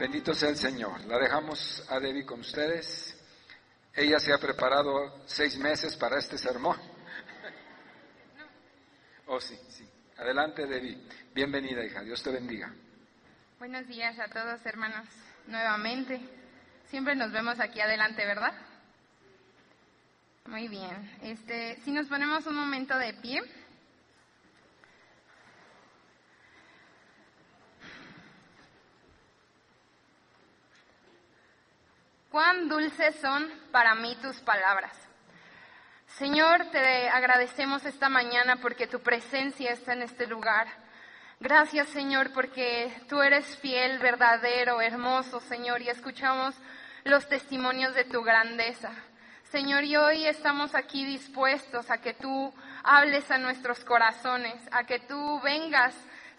[0.00, 1.04] Bendito sea el Señor.
[1.04, 3.14] La dejamos a Debbie con ustedes.
[3.94, 6.78] Ella se ha preparado seis meses para este sermón.
[9.32, 9.88] Oh, sí, sí.
[10.18, 11.06] Adelante, Debbie.
[11.32, 12.02] Bienvenida, hija.
[12.02, 12.74] Dios te bendiga.
[13.60, 15.06] Buenos días a todos, hermanos,
[15.46, 16.20] nuevamente.
[16.88, 18.52] Siempre nos vemos aquí adelante, ¿verdad?
[20.46, 21.18] Muy bien.
[21.22, 23.40] Este, si nos ponemos un momento de pie.
[32.30, 34.96] Cuán dulces son para mí tus palabras.
[36.16, 40.68] Señor, te agradecemos esta mañana porque tu presencia está en este lugar.
[41.40, 46.54] Gracias, Señor, porque tú eres fiel, verdadero, hermoso, Señor, y escuchamos
[47.02, 48.92] los testimonios de tu grandeza.
[49.50, 55.00] Señor, y hoy estamos aquí dispuestos a que tú hables a nuestros corazones, a que
[55.00, 55.96] tú vengas,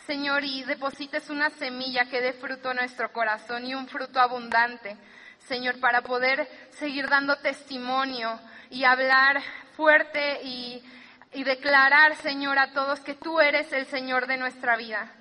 [0.08, 4.96] Señor, y deposites una semilla que dé fruto a nuestro corazón y un fruto abundante.
[5.48, 8.40] Señor, para poder seguir dando testimonio
[8.70, 9.42] y hablar
[9.76, 10.84] fuerte y,
[11.44, 15.12] declarar, Señor, a todos que tú eres el Señor de nuestra vida.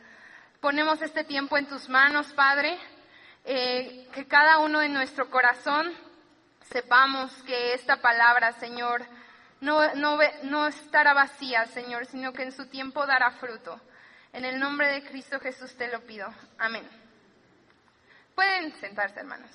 [0.60, 2.76] Ponemos este tiempo en tus manos, Padre,
[3.44, 5.92] eh, que cada uno de nuestro corazón
[6.70, 9.04] sepamos que esta palabra, Señor,
[9.60, 13.80] no, no, no estará vacía, Señor, sino que en su tiempo dará fruto.
[14.32, 16.32] En el nombre de Cristo Jesús te lo pido.
[16.58, 16.88] Amén.
[18.34, 19.50] Pueden sentarse, hermanos.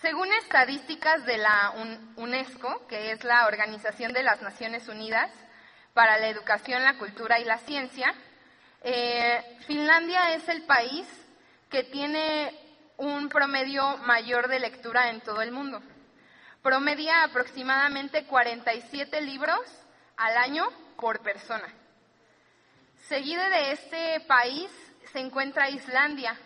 [0.00, 1.74] Según estadísticas de la
[2.16, 5.30] UNESCO, que es la Organización de las Naciones Unidas
[5.92, 8.14] para la Educación, la Cultura y la Ciencia,
[8.82, 11.06] eh, Finlandia es el país
[11.68, 12.58] que tiene
[12.96, 15.82] un promedio mayor de lectura en todo el mundo.
[16.62, 19.60] Promedia aproximadamente 47 libros
[20.16, 20.66] al año
[20.96, 21.68] por persona.
[23.06, 24.70] Seguido de este país
[25.12, 26.38] se encuentra Islandia,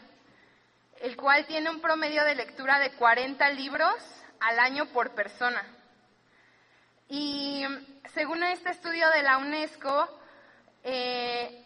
[1.00, 3.94] el cual tiene un promedio de lectura de 40 libros
[4.40, 5.62] al año por persona.
[7.08, 7.64] Y
[8.14, 10.20] según este estudio de la UNESCO,
[10.82, 11.64] eh,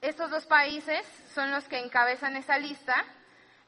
[0.00, 2.94] estos dos países son los que encabezan esa lista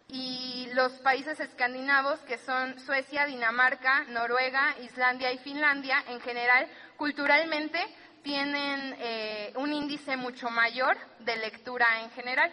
[0.08, 7.78] y los países escandinavos, que son Suecia, Dinamarca, Noruega, Islandia y Finlandia, en general, culturalmente
[8.22, 12.52] tienen eh, un índice mucho mayor de lectura en general.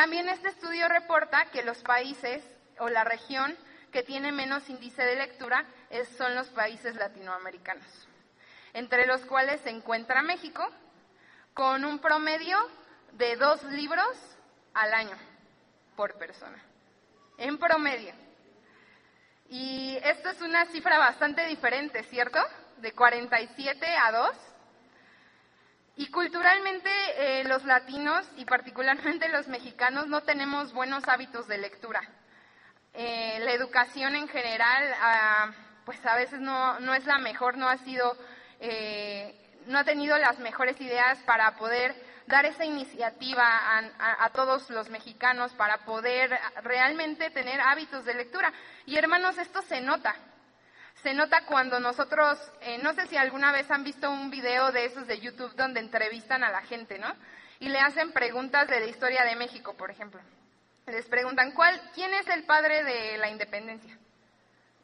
[0.00, 2.42] También este estudio reporta que los países
[2.78, 3.54] o la región
[3.92, 5.66] que tiene menos índice de lectura
[6.16, 7.84] son los países latinoamericanos,
[8.72, 10.66] entre los cuales se encuentra México,
[11.52, 12.56] con un promedio
[13.12, 14.16] de dos libros
[14.72, 15.18] al año
[15.96, 16.64] por persona,
[17.36, 18.14] en promedio.
[19.50, 22.38] Y esto es una cifra bastante diferente, ¿cierto?
[22.78, 24.49] De 47 a 2.
[26.00, 26.88] Y culturalmente
[27.18, 32.00] eh, los latinos y particularmente los mexicanos no tenemos buenos hábitos de lectura.
[32.94, 35.50] Eh, la educación en general, ah,
[35.84, 38.16] pues a veces no, no, es la mejor, no ha sido,
[38.60, 41.94] eh, no ha tenido las mejores ideas para poder
[42.26, 43.44] dar esa iniciativa
[44.00, 46.30] a, todos los mexicanos para poder
[46.62, 48.50] realmente tener hábitos de lectura.
[48.86, 50.16] Y hermanos, esto se nota.
[51.02, 54.84] Se nota cuando nosotros, eh, no sé si alguna vez han visto un video de
[54.84, 57.10] esos de YouTube donde entrevistan a la gente, ¿no?
[57.58, 60.20] Y le hacen preguntas de la historia de México, por ejemplo.
[60.86, 63.96] Les preguntan, ¿cuál, ¿quién es el padre de la independencia?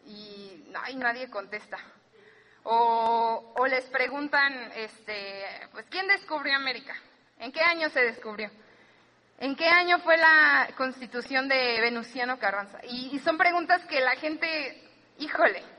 [0.06, 1.78] Y nadie contesta.
[2.62, 6.94] O, o les preguntan, este, pues, ¿quién descubrió América?
[7.38, 8.50] ¿En qué año se descubrió?
[9.38, 12.78] ¿En qué año fue la constitución de Venustiano Carranza?
[12.84, 14.82] Y son preguntas que la gente,
[15.18, 15.75] híjole,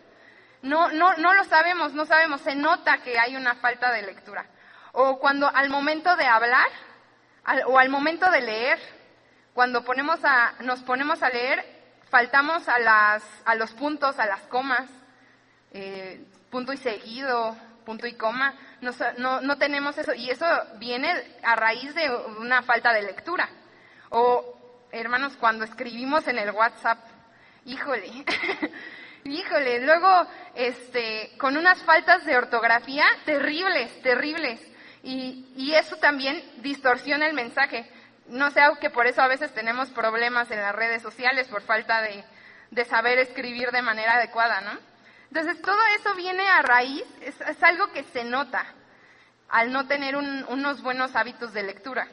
[0.62, 4.46] no, no, no lo sabemos, no sabemos, se nota que hay una falta de lectura.
[4.94, 6.68] O cuando al momento de hablar,
[7.68, 8.80] o al momento de leer,
[9.54, 11.66] cuando ponemos a, nos ponemos a leer,
[12.10, 14.90] faltamos a, las, a los puntos, a las comas,
[15.72, 17.56] eh, punto y seguido,
[17.86, 20.46] punto y coma, no, no, no tenemos eso, y eso
[20.76, 21.10] viene
[21.44, 23.50] a raíz de una falta de lectura.
[24.10, 24.58] O,
[24.92, 27.00] hermanos, cuando escribimos en el WhatsApp,
[27.66, 28.08] híjole,
[29.24, 34.60] híjole, luego, este, con unas faltas de ortografía terribles, terribles,
[35.04, 37.90] y, y eso también distorsiona el mensaje.
[38.28, 42.02] no sé que por eso a veces tenemos problemas en las redes sociales por falta
[42.02, 42.24] de,
[42.72, 44.72] de saber escribir de manera adecuada, ¿no?
[45.30, 48.66] Entonces, todo eso viene a raíz, es, algo que se nota
[49.50, 52.08] al no tener un, unos buenos hábitos de lectura.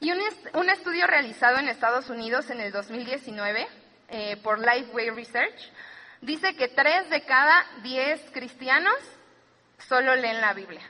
[0.00, 0.20] Y un,
[0.54, 3.66] un, estudio realizado en Estados Unidos en el 2019
[4.08, 5.72] eh, por Lifeway Research
[6.20, 8.96] dice que tres de cada diez cristianos
[9.86, 10.82] solo leen la Biblia.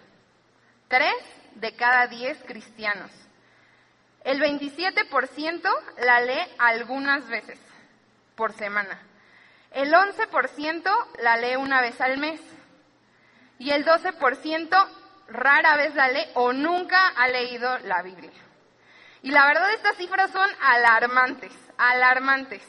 [0.88, 1.14] Tres
[1.56, 3.10] de cada diez cristianos.
[4.24, 5.68] El 27%
[5.98, 7.58] la lee algunas veces
[8.34, 9.00] por semana.
[9.72, 12.40] El 11% la lee una vez al mes.
[13.58, 14.88] Y el 12%
[15.28, 18.32] rara vez la lee o nunca ha leído la Biblia.
[19.22, 22.62] Y la verdad estas cifras son alarmantes, alarmantes.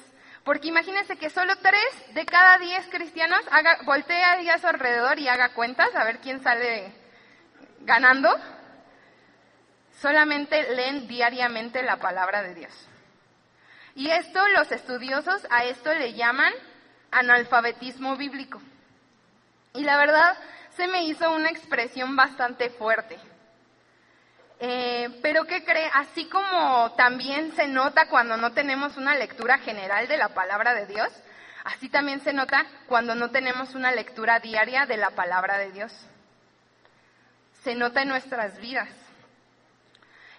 [0.50, 5.28] Porque imagínense que solo tres de cada diez cristianos haga, voltea a su alrededor y
[5.28, 6.92] haga cuentas a ver quién sale
[7.82, 8.36] ganando.
[10.02, 12.74] Solamente leen diariamente la palabra de Dios.
[13.94, 16.52] Y esto los estudiosos a esto le llaman
[17.12, 18.60] analfabetismo bíblico.
[19.76, 20.36] Y la verdad
[20.76, 23.20] se me hizo una expresión bastante fuerte.
[24.60, 25.90] Eh, pero ¿qué cree?
[25.94, 30.86] Así como también se nota cuando no tenemos una lectura general de la palabra de
[30.86, 31.10] Dios,
[31.64, 35.94] así también se nota cuando no tenemos una lectura diaria de la palabra de Dios.
[37.64, 38.90] Se nota en nuestras vidas.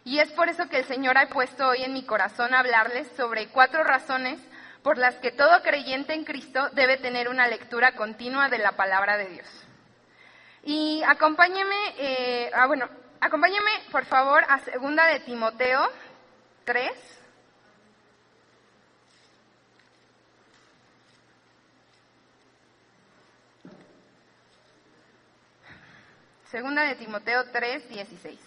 [0.04, 3.48] Y es por eso que el Señor ha puesto hoy en mi corazón hablarles sobre
[3.48, 4.40] cuatro razones
[4.82, 9.16] por las que todo creyente en Cristo debe tener una lectura continua de la palabra
[9.16, 9.46] de Dios.
[10.62, 12.88] Y acompáñeme, eh, ah, bueno,
[13.20, 15.88] acompáñeme por favor a segunda de Timoteo
[16.64, 16.90] 3.
[26.50, 28.40] Segunda de Timoteo 3, 16.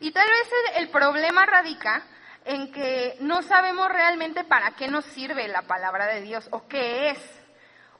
[0.00, 2.02] Y tal vez el problema radica
[2.44, 7.10] en que no sabemos realmente para qué nos sirve la palabra de Dios o qué
[7.10, 7.39] es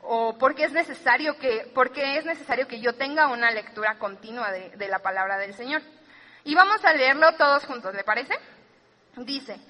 [0.03, 4.51] o por qué es necesario que, porque es necesario que yo tenga una lectura continua
[4.51, 5.83] de, de, la palabra del Señor.
[6.45, 8.35] Y vamos a leerlo todos juntos, ¿le parece?
[9.17, 9.61] Dice,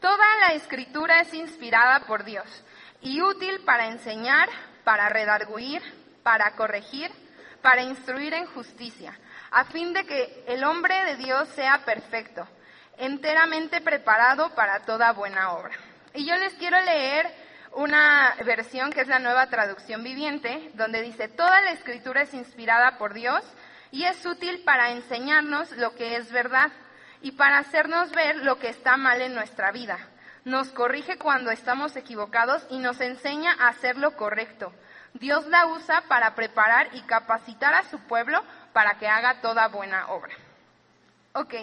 [0.00, 2.46] toda la escritura es inspirada por Dios
[3.00, 4.48] y útil para enseñar,
[4.84, 5.82] para redarguir,
[6.22, 7.10] para corregir,
[7.62, 9.16] para instruir en justicia,
[9.50, 12.46] a fin de que el hombre de Dios sea perfecto,
[12.96, 15.74] enteramente preparado para toda buena obra.
[16.14, 17.32] Y yo les quiero leer
[17.72, 22.98] una versión que es la nueva traducción viviente, donde dice, toda la escritura es inspirada
[22.98, 23.44] por Dios
[23.90, 26.70] y es útil para enseñarnos lo que es verdad
[27.22, 29.98] y para hacernos ver lo que está mal en nuestra vida.
[30.44, 34.72] Nos corrige cuando estamos equivocados y nos enseña a hacer lo correcto.
[35.14, 38.42] Dios la usa para preparar y capacitar a su pueblo
[38.72, 40.34] para que haga toda buena obra.
[41.34, 41.54] Ok,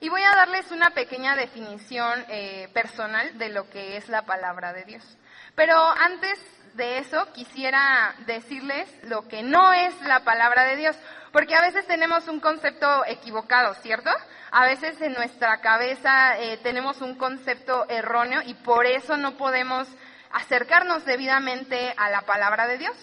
[0.00, 4.72] y voy a darles una pequeña definición eh, personal de lo que es la palabra
[4.72, 5.16] de Dios.
[5.54, 6.38] Pero antes
[6.74, 10.96] de eso quisiera decirles lo que no es la palabra de Dios,
[11.32, 14.10] porque a veces tenemos un concepto equivocado, ¿cierto?
[14.50, 19.86] A veces en nuestra cabeza eh, tenemos un concepto erróneo y por eso no podemos
[20.32, 22.96] acercarnos debidamente a la palabra de Dios.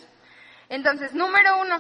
[0.68, 1.80] Entonces, número uno,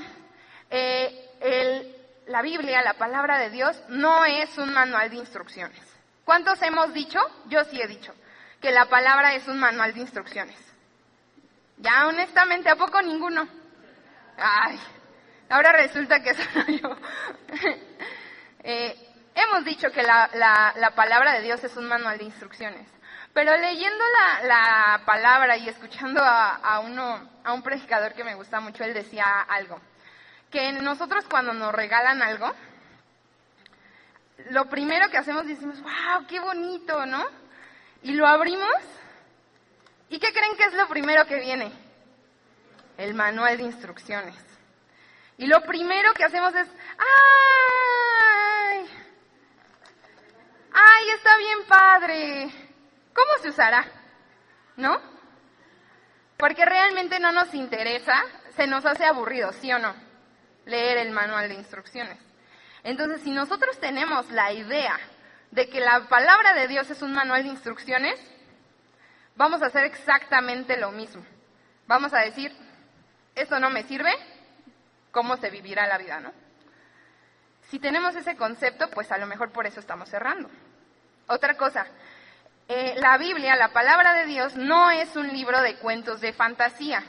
[0.70, 1.98] eh,
[2.28, 5.82] la Biblia, la palabra de Dios, no es un manual de instrucciones.
[6.24, 7.20] ¿Cuántos hemos dicho?
[7.48, 8.14] Yo sí he dicho
[8.62, 10.58] que la palabra es un manual de instrucciones.
[11.78, 13.48] Ya honestamente, ¿a poco ninguno?
[14.38, 14.80] Ay,
[15.50, 16.96] ahora resulta que soy yo.
[18.60, 18.96] eh,
[19.34, 22.88] hemos dicho que la, la, la, palabra de Dios es un manual de instrucciones.
[23.34, 28.36] Pero leyendo la, la palabra y escuchando a, a, uno, a un predicador que me
[28.36, 29.82] gusta mucho, él decía algo.
[30.52, 32.54] Que nosotros cuando nos regalan algo,
[34.50, 37.41] lo primero que hacemos decimos, wow, qué bonito, ¿no?
[38.04, 38.70] Y lo abrimos.
[40.10, 41.72] ¿Y qué creen que es lo primero que viene?
[42.98, 44.36] El manual de instrucciones.
[45.38, 46.68] Y lo primero que hacemos es,
[46.98, 48.86] ¡ay!
[50.74, 52.52] ¡Ay, está bien padre!
[53.14, 53.86] ¿Cómo se usará?
[54.76, 55.00] ¿No?
[56.38, 58.24] Porque realmente no nos interesa,
[58.56, 59.94] se nos hace aburrido, ¿sí o no?
[60.66, 62.18] Leer el manual de instrucciones.
[62.84, 65.00] Entonces, si nosotros tenemos la idea
[65.52, 68.20] de que la palabra de Dios es un manual de instrucciones,
[69.36, 71.24] vamos a hacer exactamente lo mismo.
[71.88, 72.56] Vamos a decir,
[73.36, 74.12] esto no me sirve,
[75.12, 76.32] ¿cómo se vivirá la vida, no?
[77.70, 80.50] Si tenemos ese concepto, pues a lo mejor por eso estamos cerrando.
[81.28, 81.86] Otra cosa,
[82.68, 87.04] eh, la Biblia, la palabra de Dios, no es un libro de cuentos de fantasía.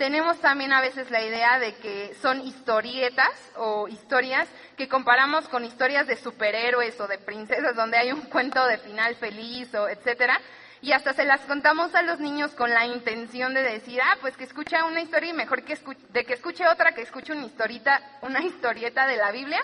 [0.00, 5.62] Tenemos también a veces la idea de que son historietas o historias que comparamos con
[5.62, 10.40] historias de superhéroes o de princesas donde hay un cuento de final feliz o etcétera
[10.80, 14.38] y hasta se las contamos a los niños con la intención de decir, ah, pues
[14.38, 17.44] que escucha una historia y mejor que escuche, de que escuche otra, que escuche una
[17.44, 19.60] historieta, una historieta de la Biblia,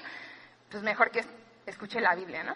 [0.71, 1.25] pues mejor que
[1.65, 2.55] escuche la Biblia, ¿no?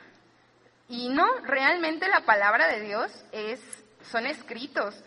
[0.91, 3.59] Y no, realmente la palabra de Dios es,
[4.11, 5.03] son escritos,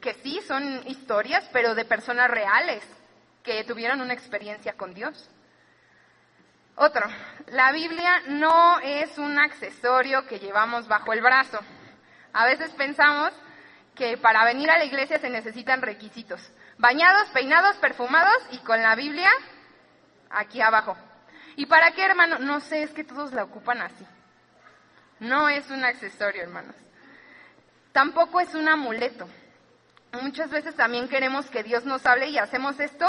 [0.00, 2.82] que sí son historias, pero de personas reales
[3.42, 5.28] que tuvieron una experiencia con Dios.
[6.76, 7.06] Otro,
[7.48, 11.58] la Biblia no es un accesorio que llevamos bajo el brazo.
[12.32, 13.32] A veces pensamos
[13.94, 16.40] que para venir a la iglesia se necesitan requisitos.
[16.78, 19.30] Bañados, peinados, perfumados y con la Biblia
[20.30, 20.96] aquí abajo.
[21.56, 22.38] ¿Y para qué, hermano?
[22.38, 24.06] No sé, es que todos la ocupan así.
[25.20, 26.74] No es un accesorio, hermanos.
[27.92, 29.28] Tampoco es un amuleto.
[30.20, 33.06] Muchas veces también queremos que Dios nos hable y hacemos esto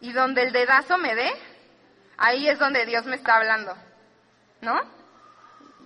[0.00, 1.30] y donde el dedazo me dé,
[2.18, 3.74] ahí es donde Dios me está hablando.
[4.60, 4.78] ¿No?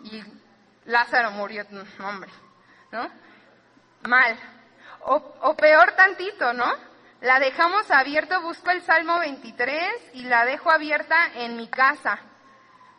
[0.05, 0.23] Y
[0.87, 1.65] Lázaro murió,
[2.01, 2.31] hombre.
[2.91, 3.09] ¿no?
[4.03, 4.37] Mal.
[5.03, 6.67] O, o peor tantito, ¿no?
[7.21, 12.19] La dejamos abierto, busco el Salmo 23 y la dejo abierta en mi casa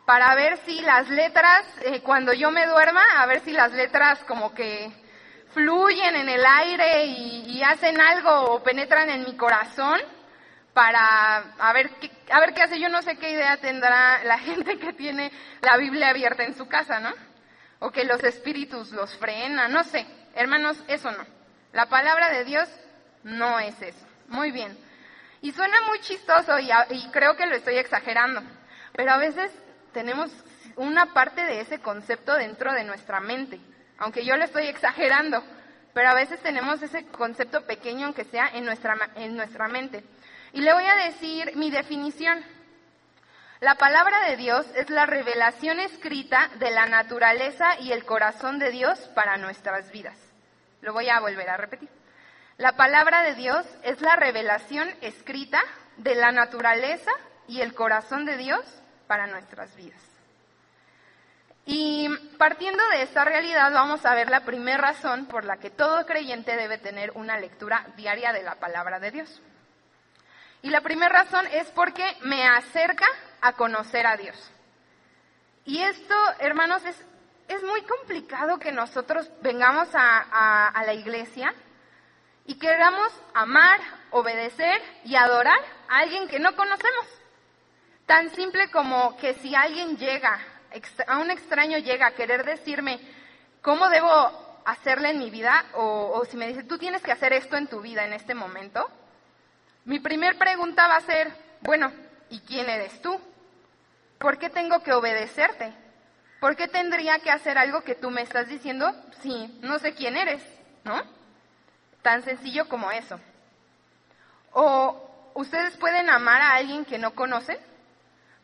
[0.06, 4.20] para ver si las letras, eh, cuando yo me duerma, a ver si las letras
[4.25, 4.92] como que
[5.56, 10.00] fluyen en el aire y, hacen algo o penetran en mi corazón
[10.74, 12.80] para a ver, qué, a ver qué hace.
[12.80, 15.32] Yo no sé qué idea tendrá la gente que tiene
[15.62, 17.12] la Biblia abierta en su casa, ¿no?
[17.80, 20.06] o que los espíritus los frenan, no sé.
[20.34, 21.26] Hermanos, eso no.
[21.74, 22.70] La palabra de Dios
[23.24, 24.06] no es eso.
[24.28, 24.78] Muy bien.
[25.42, 28.42] Y suena muy chistoso y, y, creo que lo estoy exagerando,
[28.94, 29.52] pero a veces
[29.94, 30.32] tenemos
[30.76, 33.60] una parte de ese concepto dentro de nuestra mente,
[33.98, 35.44] aunque yo lo estoy exagerando,
[35.94, 40.04] pero a veces tenemos ese concepto pequeño, aunque sea en nuestra, en nuestra mente.
[40.54, 42.44] Y le voy a decir mi definición.
[43.62, 48.72] La palabra de Dios es la revelación escrita de la naturaleza y el corazón de
[48.72, 50.18] Dios para nuestras vidas.
[50.82, 51.90] Lo voy a volver a repetir.
[52.58, 55.62] La palabra de Dios es la revelación escrita
[55.98, 57.12] de la naturaleza
[57.48, 58.64] y el corazón de Dios
[59.08, 60.14] para nuestras vidas.
[61.65, 62.07] Y
[62.38, 66.55] partiendo de esta realidad vamos a ver la primera razón por la que todo creyente
[66.55, 69.41] debe tener una lectura diaria de la palabra de Dios.
[70.62, 73.05] Y la primera razón es porque me acerca
[73.41, 74.51] a conocer a Dios.
[75.65, 77.03] Y esto, hermanos, es,
[77.48, 81.53] es muy complicado que nosotros vengamos a, a, a la iglesia
[82.45, 83.79] y queramos amar,
[84.12, 87.07] obedecer y adorar a alguien que no conocemos.
[88.05, 90.39] Tan simple como que si alguien llega,
[91.07, 93.00] a un extraño llega a querer decirme
[93.62, 97.55] cómo debo hacerle en mi vida, o, si me dice, tú tienes que hacer esto
[97.55, 98.89] en tu vida en este momento,
[99.86, 101.31] mi primer pregunta va a ser,
[101.62, 101.91] bueno,
[102.29, 103.19] ¿y quién eres tú?
[104.17, 105.74] ¿Por qué tengo que obedecerte?
[106.39, 108.91] ¿Por qué tendría que hacer algo que tú me estás diciendo
[109.22, 110.41] si no sé quién eres?
[110.84, 111.01] ¿No?
[112.01, 113.19] Tan sencillo como eso.
[114.51, 117.57] O ustedes pueden amar a alguien que no conocen.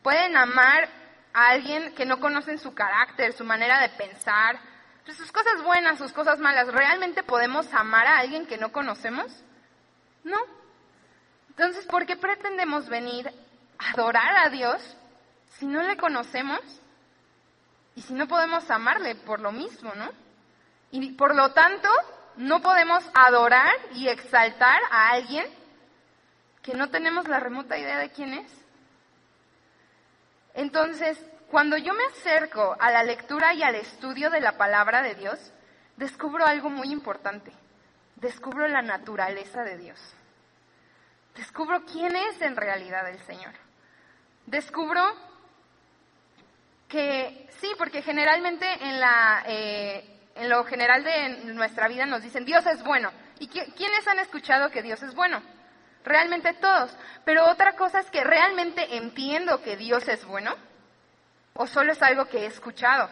[0.02, 0.88] Pueden amar
[1.34, 4.58] a alguien que no conocen su carácter, su manera de pensar,
[5.04, 6.68] pues, sus cosas buenas, sus cosas malas.
[6.68, 9.32] ¿Realmente podemos amar a alguien que no conocemos?
[10.24, 10.38] No.
[11.50, 13.30] Entonces, ¿por qué pretendemos venir
[13.78, 14.80] a adorar a Dios
[15.58, 16.60] si no le conocemos
[17.94, 20.10] y si no podemos amarle por lo mismo, ¿no?
[20.90, 21.88] Y por lo tanto,
[22.36, 25.46] no podemos adorar y exaltar a alguien
[26.62, 28.61] que no tenemos la remota idea de quién es.
[30.54, 31.18] Entonces,
[31.50, 35.38] cuando yo me acerco a la lectura y al estudio de la palabra de Dios,
[35.96, 37.52] descubro algo muy importante.
[38.16, 39.98] Descubro la naturaleza de Dios.
[41.34, 43.52] Descubro quién es en realidad el Señor.
[44.46, 45.02] Descubro
[46.88, 52.44] que sí, porque generalmente en, la, eh, en lo general de nuestra vida nos dicen
[52.44, 53.10] Dios es bueno.
[53.38, 55.42] ¿Y quiénes han escuchado que Dios es bueno?
[56.04, 56.96] Realmente todos.
[57.24, 60.54] Pero otra cosa es que realmente entiendo que Dios es bueno
[61.54, 63.08] o solo es algo que he escuchado.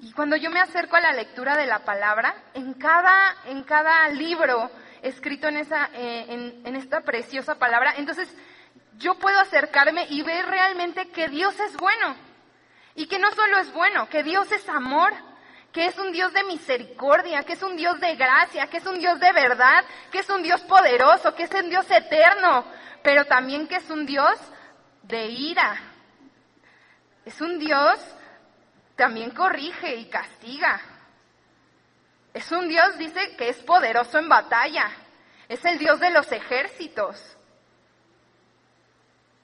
[0.00, 4.08] Y cuando yo me acerco a la lectura de la palabra, en cada, en cada
[4.08, 4.70] libro
[5.02, 8.34] escrito en, esa, eh, en, en esta preciosa palabra, entonces
[8.96, 12.16] yo puedo acercarme y ver realmente que Dios es bueno.
[12.94, 15.12] Y que no solo es bueno, que Dios es amor,
[15.72, 18.98] que es un Dios de misericordia, que es un Dios de gracia, que es un
[18.98, 22.64] Dios de verdad, que es un Dios poderoso, que es un Dios eterno,
[23.02, 24.38] pero también que es un Dios
[25.02, 25.76] de ira.
[27.24, 28.00] Es un Dios
[28.96, 30.80] también corrige y castiga.
[32.34, 34.90] Es un Dios, dice, que es poderoso en batalla,
[35.48, 37.36] es el Dios de los ejércitos,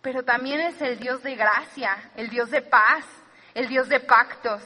[0.02, 3.04] pero también es el Dios de gracia, el Dios de paz,
[3.54, 4.62] el Dios de pactos.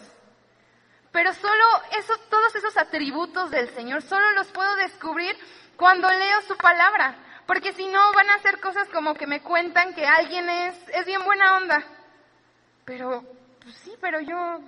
[1.13, 1.65] Pero solo
[1.99, 5.37] esos, todos esos atributos del Señor solo los puedo descubrir
[5.77, 7.17] cuando leo su palabra.
[7.47, 11.05] Porque si no van a hacer cosas como que me cuentan que alguien es, es
[11.05, 11.83] bien buena onda.
[12.85, 13.25] Pero,
[13.61, 14.61] pues sí, pero yo,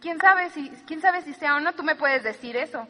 [0.00, 2.88] quién sabe si, quién sabe si sea o no, tú me puedes decir eso.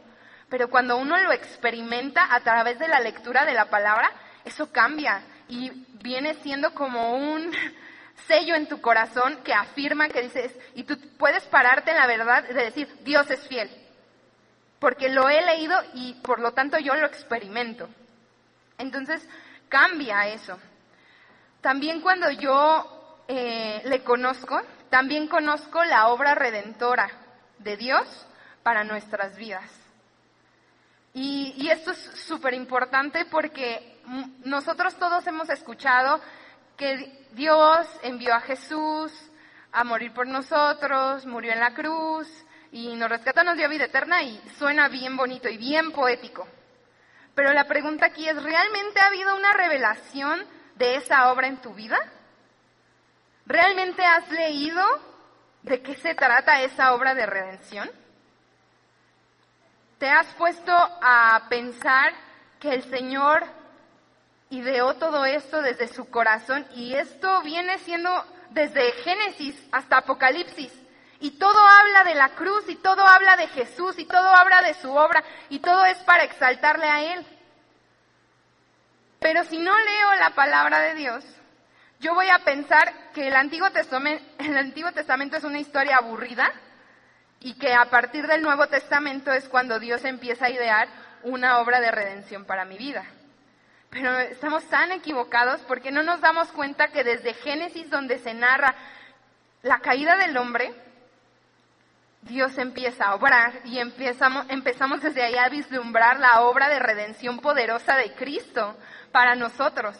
[0.49, 4.13] Pero cuando uno lo experimenta a través de la lectura de la palabra,
[4.45, 5.71] eso cambia y
[6.03, 7.51] viene siendo como un
[8.27, 12.45] sello en tu corazón que afirma que dices, y tú puedes pararte en la verdad
[12.45, 13.71] de decir, Dios es fiel,
[14.79, 17.89] porque lo he leído y por lo tanto yo lo experimento.
[18.79, 19.27] Entonces
[19.69, 20.59] cambia eso.
[21.61, 27.11] También cuando yo eh, le conozco, también conozco la obra redentora
[27.59, 28.27] de Dios
[28.63, 29.71] para nuestras vidas.
[31.13, 34.01] Y, y esto es súper importante porque
[34.45, 36.21] nosotros todos hemos escuchado
[36.81, 39.13] que Dios envió a Jesús
[39.71, 42.27] a morir por nosotros, murió en la cruz
[42.73, 46.49] y nos rescató, nos dio vida eterna y suena bien bonito y bien poético.
[47.35, 50.43] Pero la pregunta aquí es, ¿realmente ha habido una revelación
[50.77, 51.99] de esa obra en tu vida?
[53.45, 54.83] ¿Realmente has leído
[55.63, 57.91] de qué se trata esa obra de redención?
[59.99, 62.15] ¿Te has puesto a pensar
[62.59, 63.60] que el Señor
[64.51, 68.11] ideó todo esto desde su corazón y esto viene siendo
[68.51, 70.73] desde Génesis hasta Apocalipsis?
[71.21, 74.75] Y todo habla de la cruz y todo habla de Jesús y todo habla de
[74.75, 77.27] su obra y todo es para exaltarle a Él.
[79.21, 81.25] Pero si no leo la palabra de Dios,
[82.01, 86.51] yo voy a pensar que el Antiguo Testamento, el Antiguo Testamento es una historia aburrida
[87.41, 90.89] y que a partir del Nuevo Testamento es cuando Dios empieza a idear
[91.23, 93.05] una obra de redención para mi vida.
[93.91, 98.75] Pero estamos tan equivocados porque no nos damos cuenta que desde Génesis, donde se narra
[99.63, 100.73] la caída del hombre,
[102.23, 107.41] Dios empieza a obrar y empezamos, empezamos desde ahí a vislumbrar la obra de redención
[107.41, 108.77] poderosa de Cristo
[109.11, 109.97] para nosotros.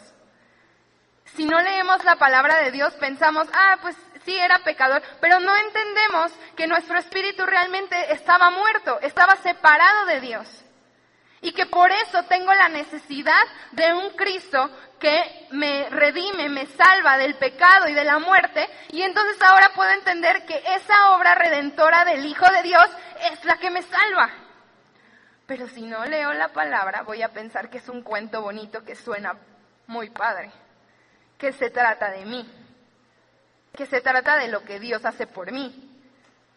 [1.35, 5.55] Si no leemos la palabra de Dios, pensamos, ah, pues sí era pecador, pero no
[5.55, 10.60] entendemos que nuestro espíritu realmente estaba muerto, estaba separado de Dios.
[11.41, 17.17] Y que por eso tengo la necesidad de un Cristo que me redime, me salva
[17.17, 18.69] del pecado y de la muerte.
[18.89, 22.85] Y entonces ahora puedo entender que esa obra redentora del Hijo de Dios
[23.31, 24.29] es la que me salva.
[25.47, 28.95] Pero si no leo la palabra, voy a pensar que es un cuento bonito que
[28.95, 29.35] suena
[29.87, 30.51] muy padre,
[31.37, 32.47] que se trata de mí,
[33.75, 35.89] que se trata de lo que Dios hace por mí,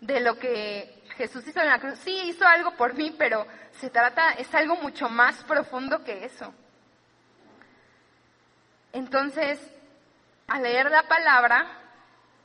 [0.01, 1.99] de lo que Jesús hizo en la cruz.
[2.01, 3.47] Sí, hizo algo por mí, pero
[3.81, 6.53] se trata, es algo mucho más profundo que eso.
[8.93, 9.61] Entonces,
[10.47, 11.67] al leer la palabra,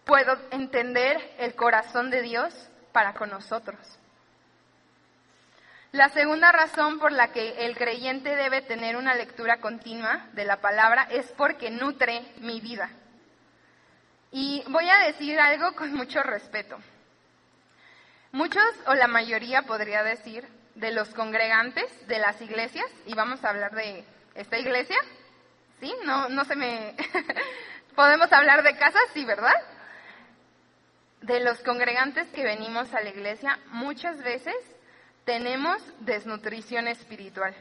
[0.05, 2.53] puedo entender el corazón de Dios
[2.91, 3.79] para con nosotros.
[5.91, 10.61] La segunda razón por la que el creyente debe tener una lectura continua de la
[10.61, 12.91] palabra es porque nutre mi vida.
[14.31, 16.77] Y voy a decir algo con mucho respeto.
[18.31, 23.49] Muchos, o la mayoría podría decir, de los congregantes de las iglesias, y vamos a
[23.49, 24.03] hablar de
[24.35, 24.97] esta iglesia,
[25.79, 25.93] ¿sí?
[26.05, 26.95] No, no se me...
[27.95, 29.01] ¿Podemos hablar de casas?
[29.13, 29.55] Sí, ¿verdad?
[31.21, 34.55] De los congregantes que venimos a la iglesia, muchas veces
[35.25, 37.55] tenemos desnutrición espiritual.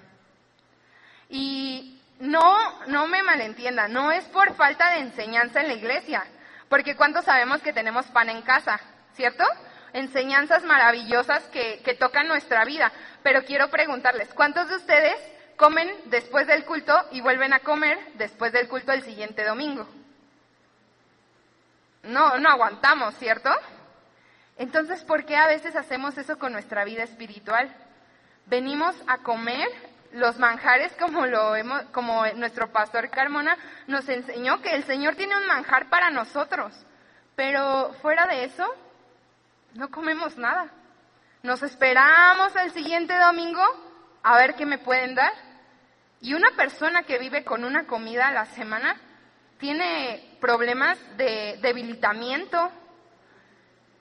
[1.31, 6.25] Y no, no me malentienda, no es por falta de enseñanza en la iglesia,
[6.69, 8.79] porque ¿cuántos sabemos que tenemos pan en casa?
[9.15, 9.45] ¿Cierto?
[9.93, 12.93] Enseñanzas maravillosas que, que tocan nuestra vida.
[13.23, 15.17] Pero quiero preguntarles, ¿cuántos de ustedes
[15.57, 19.87] comen después del culto y vuelven a comer después del culto el siguiente domingo?
[22.03, 23.51] No, no aguantamos, ¿cierto?
[24.57, 27.75] Entonces, ¿por qué a veces hacemos eso con nuestra vida espiritual?
[28.47, 29.69] Venimos a comer
[30.13, 35.37] los manjares como lo hemos, como nuestro pastor Carmona nos enseñó que el Señor tiene
[35.37, 36.75] un manjar para nosotros.
[37.37, 38.67] Pero fuera de eso,
[39.79, 40.69] no comemos nada.
[41.45, 43.63] Nos esperamos el siguiente domingo
[44.25, 45.33] a ver qué me pueden dar.
[46.21, 49.01] Y una persona que vive con una comida a la semana
[49.59, 52.73] tiene problemas de debilitamiento.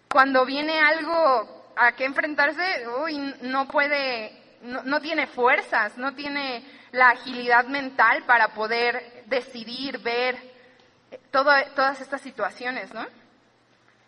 [0.09, 6.65] Cuando viene algo a que enfrentarse, uy, no puede, no, no tiene fuerzas, no tiene
[6.91, 10.39] la agilidad mental para poder decidir, ver
[11.29, 13.05] todo, todas estas situaciones, ¿no?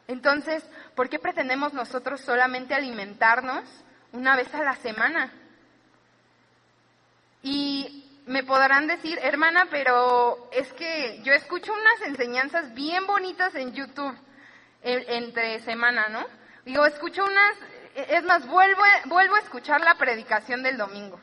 [0.10, 0.64] Entonces,
[0.96, 3.64] ¿por qué pretendemos nosotros solamente alimentarnos
[4.12, 5.32] una vez a la semana?
[7.44, 13.72] Y me podrán decir, hermana, pero es que yo escucho unas enseñanzas bien bonitas en
[13.72, 14.18] YouTube
[14.82, 16.26] entre semana, ¿no?
[16.66, 17.58] Digo, escucho unas,
[17.94, 21.20] es más, vuelvo, vuelvo a escuchar la predicación del domingo.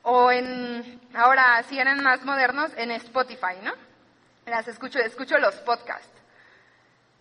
[0.00, 3.74] O en, ahora si eran más modernos, en Spotify, ¿no?
[4.46, 6.16] Las escucho, escucho los podcasts.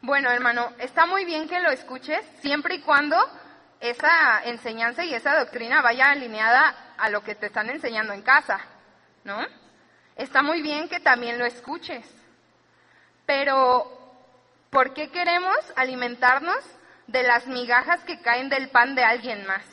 [0.05, 3.17] Bueno, hermano, está muy bien que lo escuches, siempre y cuando
[3.79, 8.59] esa enseñanza y esa doctrina vaya alineada a lo que te están enseñando en casa,
[9.23, 9.43] ¿no?
[10.15, 12.05] Está muy bien que también lo escuches,
[13.25, 14.21] pero
[14.69, 16.63] ¿por qué queremos alimentarnos
[17.07, 19.65] de las migajas que caen del pan de alguien más?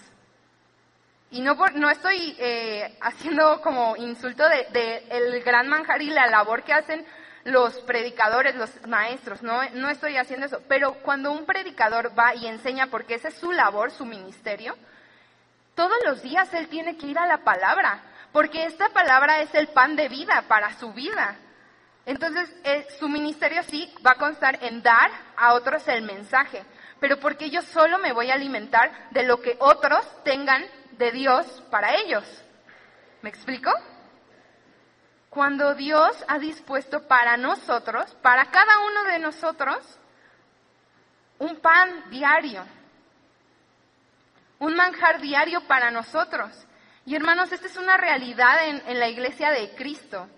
[1.31, 6.27] Y no, no estoy eh, haciendo como insulto de, de el gran manjar y la
[6.29, 7.05] labor que hacen
[7.45, 12.47] los predicadores, los maestros, no, no estoy haciendo eso, pero cuando un predicador va y
[12.47, 14.77] enseña, porque esa es su labor, su ministerio,
[15.75, 18.03] todos los días él tiene que ir a la palabra,
[18.33, 21.37] porque esta palabra es el pan de vida para su vida.
[22.05, 26.65] Entonces, eh, su ministerio sí va a constar en dar a otros el mensaje,
[27.01, 31.63] pero porque yo solo me voy a alimentar de lo que otros tengan de Dios
[31.71, 32.25] para ellos.
[33.23, 33.71] ¿Me explico?
[35.33, 39.79] Cuando Dios ha dispuesto para nosotros, para cada uno de nosotros,
[41.39, 42.63] un pan diario,
[44.59, 46.53] un manjar diario para nosotros.
[47.07, 50.29] Y hermanos, esta es una realidad en, la iglesia de Cristo.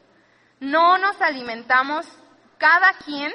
[0.61, 2.07] No nos alimentamos
[2.57, 3.33] cada quien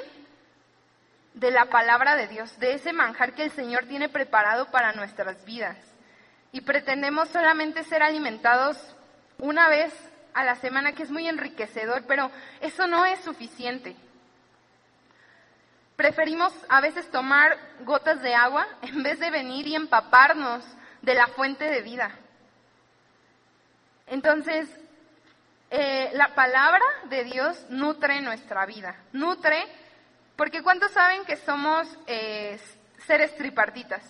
[1.34, 5.44] de la palabra de Dios, de ese manjar que el Señor tiene preparado para nuestras
[5.44, 5.76] vidas.
[6.52, 8.78] Y pretendemos solamente ser alimentados
[9.36, 13.96] una vez a la semana, que es muy enriquecedor, pero eso no es suficiente.
[15.96, 20.64] Preferimos a veces tomar gotas de agua en vez de venir y empaparnos
[21.02, 22.10] de la fuente de vida.
[24.06, 24.68] Entonces,
[25.70, 29.62] eh, la palabra de Dios nutre nuestra vida, nutre,
[30.36, 32.58] porque ¿cuántos saben que somos eh,
[33.06, 34.02] seres tripartitas?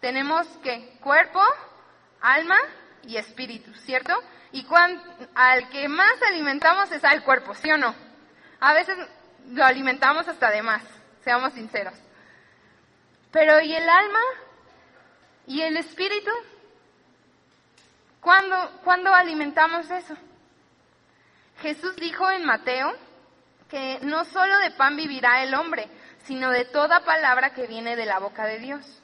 [0.00, 1.40] Tenemos que cuerpo,
[2.20, 2.58] alma
[3.02, 4.12] y espíritu, ¿cierto?
[4.52, 4.66] Y
[5.34, 7.94] al que más alimentamos es al cuerpo, ¿sí o no?
[8.60, 8.96] A veces
[9.50, 10.82] lo alimentamos hasta de más,
[11.22, 11.94] seamos sinceros.
[13.30, 14.20] Pero ¿y el alma?
[15.46, 16.30] ¿Y el espíritu?
[18.20, 20.16] ¿Cuándo, ¿Cuándo alimentamos eso?
[21.60, 22.92] Jesús dijo en Mateo
[23.68, 25.88] que no solo de pan vivirá el hombre,
[26.24, 29.02] sino de toda palabra que viene de la boca de Dios.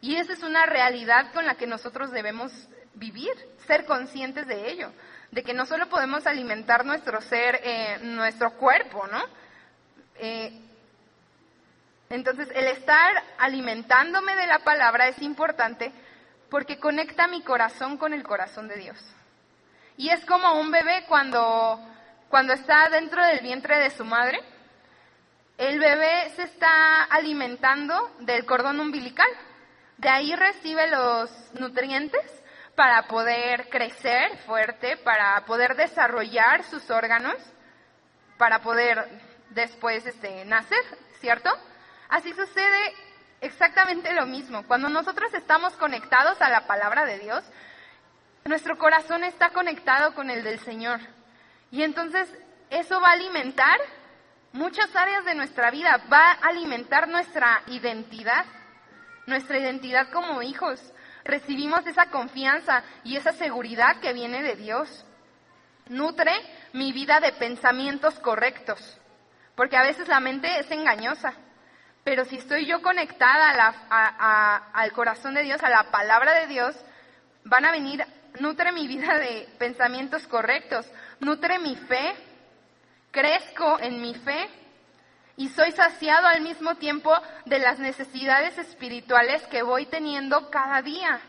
[0.00, 2.52] Y esa es una realidad con la que nosotros debemos
[2.94, 3.32] vivir,
[3.66, 4.92] ser conscientes de ello,
[5.30, 9.24] de que no solo podemos alimentar nuestro ser, eh, nuestro cuerpo, ¿no?
[10.16, 10.60] Eh,
[12.10, 15.92] entonces, el estar alimentándome de la palabra es importante
[16.50, 18.98] porque conecta mi corazón con el corazón de Dios.
[19.96, 21.80] Y es como un bebé cuando,
[22.28, 24.40] cuando está dentro del vientre de su madre,
[25.58, 29.28] el bebé se está alimentando del cordón umbilical.
[29.98, 32.43] De ahí recibe los nutrientes
[32.74, 37.36] para poder crecer fuerte, para poder desarrollar sus órganos,
[38.36, 39.08] para poder
[39.50, 40.82] después este, nacer,
[41.20, 41.50] ¿cierto?
[42.08, 42.92] Así sucede
[43.40, 44.66] exactamente lo mismo.
[44.66, 47.44] Cuando nosotros estamos conectados a la palabra de Dios,
[48.44, 51.00] nuestro corazón está conectado con el del Señor.
[51.70, 52.28] Y entonces
[52.70, 53.78] eso va a alimentar
[54.52, 58.44] muchas áreas de nuestra vida, va a alimentar nuestra identidad,
[59.26, 60.80] nuestra identidad como hijos,
[61.24, 65.04] recibimos esa confianza y esa seguridad que viene de Dios.
[65.88, 66.32] Nutre
[66.72, 68.98] mi vida de pensamientos correctos,
[69.54, 71.34] porque a veces la mente es engañosa.
[72.04, 73.74] Pero si estoy yo conectada
[74.72, 76.76] al corazón de Dios, a la palabra de Dios,
[77.44, 78.04] van a venir,
[78.40, 80.86] nutre mi vida de pensamientos correctos,
[81.20, 82.14] nutre mi fe,
[83.10, 84.63] crezco en mi fe
[85.36, 87.12] y soy saciado al mismo tiempo
[87.44, 91.20] de las necesidades espirituales que voy teniendo cada día.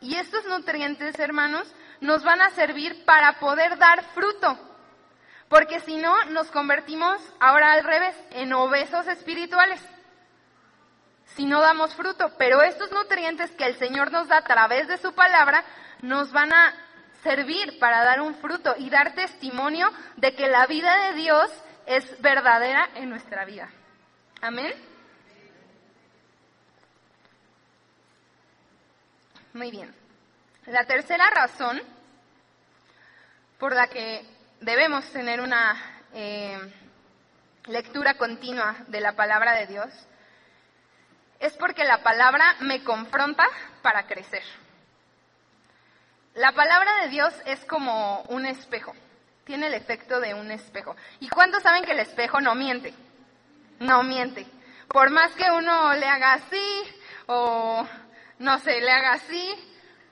[0.00, 1.66] Y estos nutrientes, hermanos,
[2.00, 4.58] nos van a servir para poder dar fruto.
[5.48, 9.80] Porque si no, nos convertimos ahora al revés, en obesos espirituales.
[11.34, 12.32] Si no damos fruto.
[12.38, 15.64] Pero estos nutrientes que el Señor nos da a través de su palabra,
[16.02, 16.74] nos van a
[17.22, 21.50] servir para dar un fruto y dar testimonio de que la vida de Dios
[21.86, 23.70] es verdadera en nuestra vida.
[24.42, 24.74] Amén.
[29.54, 29.94] Muy bien.
[30.66, 31.80] La tercera razón
[33.58, 34.26] por la que
[34.60, 36.58] debemos tener una eh,
[37.66, 39.88] lectura continua de la palabra de Dios
[41.38, 43.46] es porque la palabra me confronta
[43.82, 44.42] para crecer.
[46.34, 48.94] La palabra de Dios es como un espejo,
[49.46, 50.94] tiene el efecto de un espejo.
[51.20, 52.92] ¿Y cuántos saben que el espejo no miente?
[53.78, 54.44] No miente.
[54.88, 56.82] Por más que uno le haga así
[57.26, 57.86] o
[58.40, 59.54] no sé, le haga así,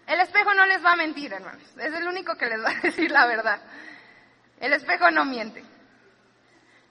[0.06, 1.62] el espejo no les va a mentir, hermanos.
[1.76, 3.60] Es el único que les va a decir la verdad.
[4.60, 5.64] El espejo no miente.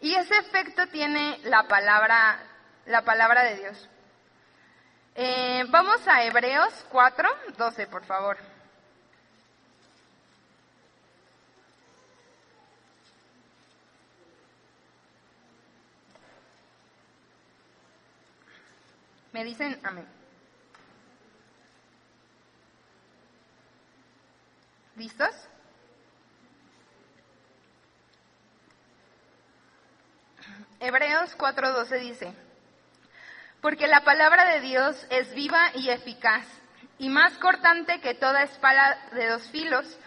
[0.01, 2.39] Y ese efecto tiene la palabra,
[2.87, 3.89] la palabra de Dios.
[5.15, 8.37] Eh, vamos a Hebreos 4, 12, por favor.
[19.33, 20.07] Me dicen amén.
[24.95, 25.31] ¿Listos?
[30.79, 32.33] Hebreos 4:12 dice,
[33.61, 36.45] porque la palabra de Dios es viva y eficaz,
[36.99, 39.97] y más cortante que toda espada de dos filos,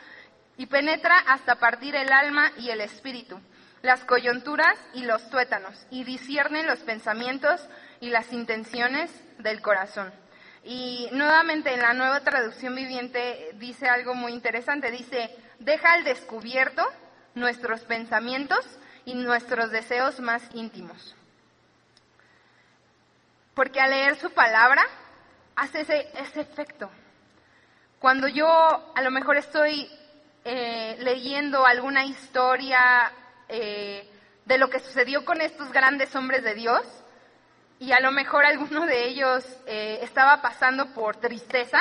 [0.57, 3.41] y penetra hasta partir el alma y el espíritu,
[3.83, 7.67] las coyunturas y los tuétanos, y discierne los pensamientos
[8.01, 10.13] y las intenciones del corazón.
[10.65, 16.85] Y nuevamente en la nueva traducción viviente dice algo muy interesante, dice, deja al descubierto
[17.35, 18.67] nuestros pensamientos
[19.05, 21.15] y nuestros deseos más íntimos.
[23.55, 24.85] Porque al leer su palabra
[25.55, 26.91] hace ese, ese efecto.
[27.99, 29.89] Cuando yo a lo mejor estoy
[30.45, 33.11] eh, leyendo alguna historia
[33.49, 34.09] eh,
[34.45, 36.87] de lo que sucedió con estos grandes hombres de Dios,
[37.79, 41.79] y a lo mejor alguno de ellos eh, estaba pasando por tristeza,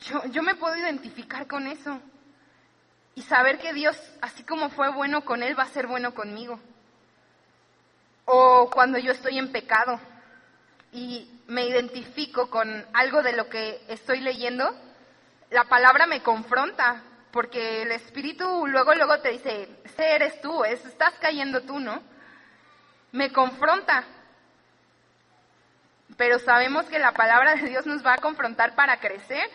[0.00, 2.00] yo, yo me puedo identificar con eso
[3.14, 6.58] y saber que Dios, así como fue bueno con él, va a ser bueno conmigo.
[8.24, 10.00] O cuando yo estoy en pecado
[10.92, 14.74] y me identifico con algo de lo que estoy leyendo,
[15.50, 20.84] la palabra me confronta, porque el Espíritu luego, luego te dice, ese eres tú, es,
[20.84, 22.02] estás cayendo tú, ¿no?
[23.12, 24.04] Me confronta.
[26.16, 29.48] Pero sabemos que la palabra de Dios nos va a confrontar para crecer.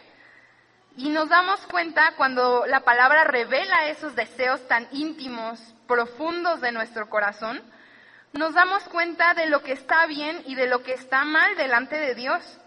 [0.98, 7.10] Y nos damos cuenta cuando la palabra revela esos deseos tan íntimos, profundos de nuestro
[7.10, 7.62] corazón,
[8.34, 11.98] nos damos cuenta de lo que está bien y de lo que está mal delante
[11.98, 12.60] de Dios.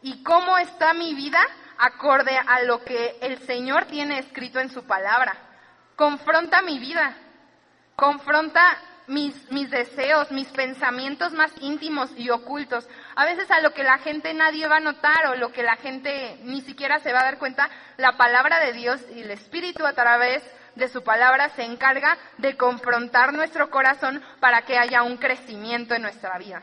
[0.00, 1.40] Y cómo está mi vida
[1.78, 5.34] acorde a lo que el Señor tiene escrito en su palabra.
[5.96, 7.16] Confronta mi vida,
[7.96, 12.88] confronta mis, deseos, mis pensamientos más íntimos y ocultos.
[13.16, 15.76] A veces a lo que la gente nadie va a notar o lo que la
[15.76, 19.84] gente ni siquiera se va a dar cuenta, la palabra de Dios y el Espíritu
[19.86, 20.42] a través
[20.74, 26.02] de su palabra se encarga de confrontar nuestro corazón para que haya un crecimiento en
[26.02, 26.62] nuestra vida.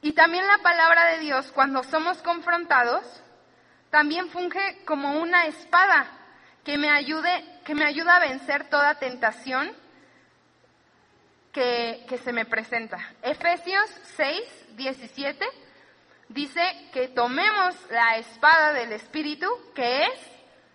[0.00, 3.22] Y también la palabra de Dios, cuando somos confrontados,
[3.90, 6.06] también funge como una espada
[6.64, 9.70] que me ayude, que me ayuda a vencer toda tentación
[11.54, 12.98] que, se me presenta.
[13.22, 15.46] Efesios 6, 17
[16.28, 16.60] dice
[16.92, 20.20] que tomemos la espada del Espíritu, que es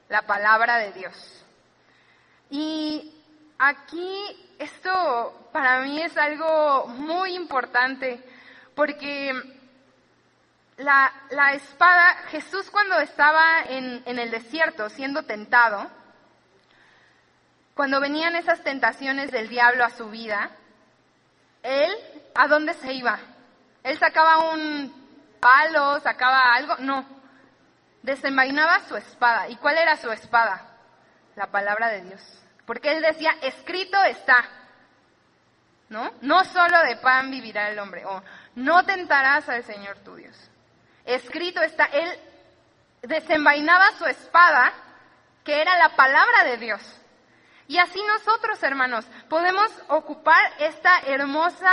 [0.08, 1.46] la palabra de Dios.
[2.50, 3.14] Y
[3.60, 8.24] aquí esto para mí es algo muy importante,
[8.74, 9.34] porque
[10.78, 15.92] la, la espada, Jesús cuando estaba en, en el desierto siendo tentado,
[17.76, 20.52] cuando venían esas tentaciones del diablo a su vida,
[21.70, 21.96] él,
[22.36, 23.20] ¿a dónde se iba?
[23.84, 27.06] Él sacaba un palo, sacaba algo, no.
[28.02, 29.48] Desenvainaba su espada.
[29.50, 30.66] ¿Y cuál era su espada?
[31.36, 32.22] La palabra de Dios.
[32.66, 34.46] Porque él decía, escrito está.
[35.90, 36.12] ¿No?
[36.22, 38.06] No solo de pan vivirá el hombre.
[38.06, 38.22] O
[38.56, 40.36] no tentarás al Señor tu Dios.
[41.06, 41.86] Escrito está.
[41.86, 42.20] Él
[43.02, 44.74] desenvainaba su espada,
[45.44, 47.00] que era la palabra de Dios.
[47.70, 51.72] Y así nosotros, hermanos, podemos ocupar esta hermosa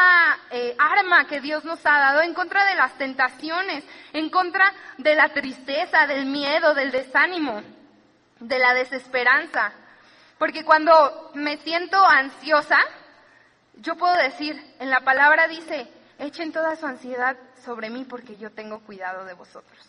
[0.51, 3.83] eh, arma que Dios nos ha dado en contra de las tentaciones,
[4.13, 7.63] en contra de la tristeza, del miedo, del desánimo,
[8.41, 9.73] de la desesperanza.
[10.37, 12.77] Porque cuando me siento ansiosa,
[13.77, 18.51] yo puedo decir, en la palabra dice, echen toda su ansiedad sobre mí porque yo
[18.51, 19.81] tengo cuidado de vosotros.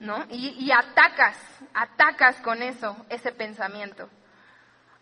[0.00, 0.26] ¿No?
[0.28, 1.36] Y, y atacas,
[1.72, 4.10] atacas con eso, ese pensamiento.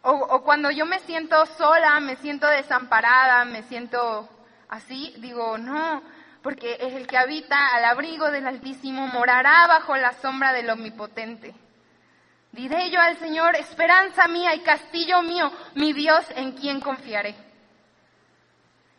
[0.03, 4.29] O, cuando yo me siento sola, me siento desamparada, me siento
[4.69, 6.03] así, digo, no,
[6.43, 11.55] porque es el que habita al abrigo del Altísimo, morará bajo la sombra del Omnipotente.
[12.53, 17.35] Diré yo al Señor, esperanza mía y castillo mío, mi Dios en quien confiaré.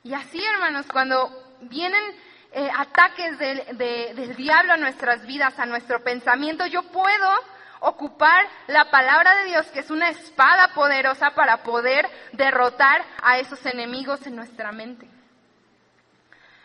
[0.04, 2.04] Y así, hermanos, cuando vienen
[2.52, 7.30] eh, ataques del, de- del diablo a nuestras vidas, a nuestro pensamiento, yo puedo
[7.82, 13.66] ocupar la palabra de Dios, que es una espada poderosa para poder derrotar a esos
[13.66, 15.08] enemigos en nuestra mente.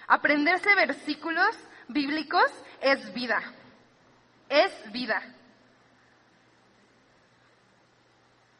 [0.06, 1.56] Aprenderse versículos
[1.88, 3.40] bíblicos es vida.
[4.48, 5.22] Es vida.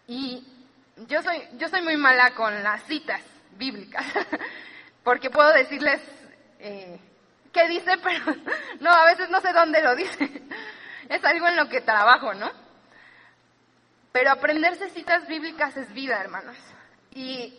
[0.06, 0.46] Y
[1.08, 3.22] yo soy, yo soy muy mala con las citas
[3.56, 4.04] bíblicas,
[5.04, 6.00] porque puedo decirles
[6.58, 6.98] eh,
[7.52, 8.36] qué dice, pero
[8.80, 10.42] no, a veces no sé dónde lo dice.
[11.08, 12.50] Es algo en lo que trabajo, ¿no?
[14.12, 16.56] Pero aprenderse citas bíblicas es vida, hermanos.
[17.12, 17.58] Y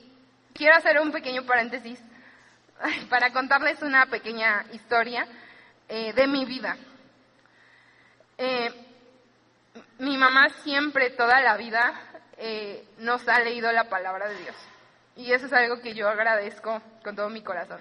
[0.54, 2.00] quiero hacer un pequeño paréntesis
[3.10, 5.28] para contarles una pequeña historia
[5.88, 6.78] eh, de mi vida.
[8.38, 8.72] Eh,
[10.00, 11.94] mi mamá siempre, toda la vida,
[12.38, 14.56] eh, nos ha leído la palabra de Dios.
[15.16, 17.80] Y eso es algo que yo agradezco con todo mi corazón.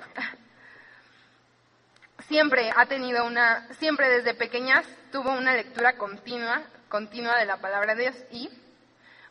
[2.33, 7.95] Siempre ha tenido una, siempre desde pequeñas tuvo una lectura continua, continua de la palabra
[7.95, 8.16] de Dios.
[8.31, 8.49] Y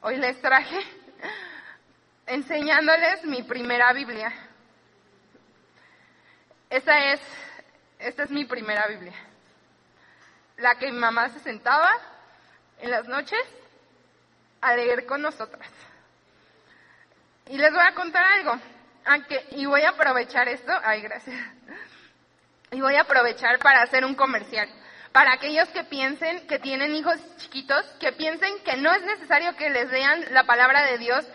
[0.01, 0.79] hoy les traje
[2.27, 4.31] enseñándoles mi primera Biblia.
[6.69, 7.19] Esta es,
[7.97, 9.15] esta es mi primera Biblia.
[10.57, 11.91] La que mi mamá se sentaba
[12.81, 13.41] en las noches
[14.61, 15.71] a leer con nosotras.
[17.47, 18.59] Y les voy a contar algo.
[19.05, 20.71] Aunque, y voy a aprovechar esto.
[20.83, 21.35] Ay, gracias.
[22.73, 24.69] Y voy a aprovechar para hacer un comercial.
[25.11, 29.69] Para aquellos que piensen que tienen hijos chiquitos, que piensen que no es necesario que
[29.69, 31.25] les lean la palabra de Dios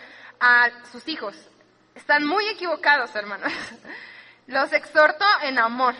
[0.40, 1.36] a sus hijos.
[1.94, 3.52] Están muy equivocados, hermanos.
[4.46, 5.94] Los exhorto en amor.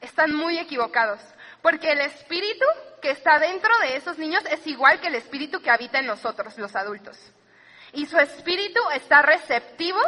[0.00, 1.20] Están muy equivocados.
[1.60, 2.64] Porque el espíritu
[3.02, 6.56] que está dentro de esos niños es igual que el espíritu que habita en nosotros,
[6.56, 7.18] los adultos.
[7.92, 10.00] Y su espíritu está receptivo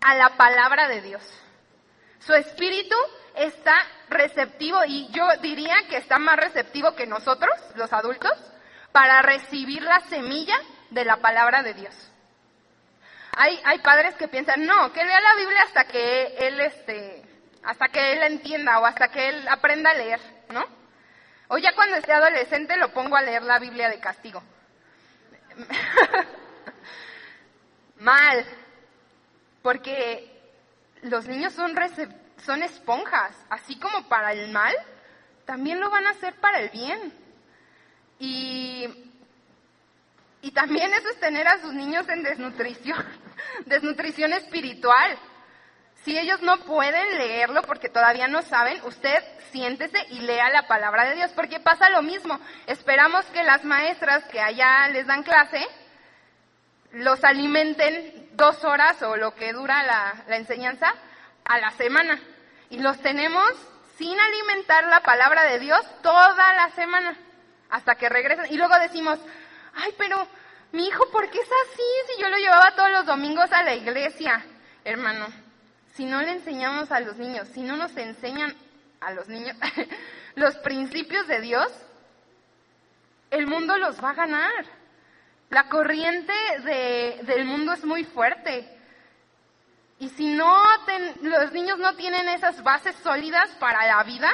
[0.00, 1.22] a la palabra de Dios.
[2.20, 2.96] Su espíritu
[3.34, 3.74] está
[4.08, 8.32] receptivo y yo diría que está más receptivo que nosotros, los adultos,
[8.92, 10.56] para recibir la semilla
[10.90, 11.94] de la palabra de Dios.
[13.34, 17.22] Hay, padres que piensan, no, que lea la Biblia hasta que él, este,
[17.64, 20.62] hasta que él entienda o hasta que él aprenda a leer, ¿no?
[21.48, 24.42] O ya cuando esté adolescente lo pongo a leer la Biblia de castigo.
[27.96, 28.44] Mal,
[29.62, 30.30] porque
[31.02, 34.74] los niños son, recep- son esponjas, así como para el mal,
[35.44, 37.12] también lo van a hacer para el bien.
[38.18, 38.88] Y,
[40.42, 43.04] y también eso es tener a sus niños en desnutrición,
[43.66, 45.18] desnutrición espiritual.
[46.04, 51.04] Si ellos no pueden leerlo porque todavía no saben, usted siéntese y lea la palabra
[51.04, 52.40] de Dios, porque pasa lo mismo.
[52.66, 55.64] Esperamos que las maestras que allá les dan clase
[56.92, 60.92] los alimenten dos horas o lo que dura la, la enseñanza
[61.44, 62.20] a la semana.
[62.72, 63.52] Y los tenemos
[63.98, 67.14] sin alimentar la palabra de Dios toda la semana,
[67.70, 68.46] hasta que regresan.
[68.50, 69.18] Y luego decimos,
[69.74, 70.26] ay, pero
[70.72, 71.82] mi hijo, ¿por qué es así
[72.14, 74.42] si yo lo llevaba todos los domingos a la iglesia?
[74.84, 75.26] Hermano,
[75.94, 78.56] si no le enseñamos a los niños, si no nos enseñan
[79.02, 79.54] a los niños
[80.34, 81.70] los principios de Dios,
[83.30, 84.64] el mundo los va a ganar.
[85.50, 86.32] La corriente
[86.64, 88.78] de- del mundo es muy fuerte.
[90.02, 90.52] Y si no
[90.84, 94.28] ten- los niños no tienen esas bases sólidas para la vida,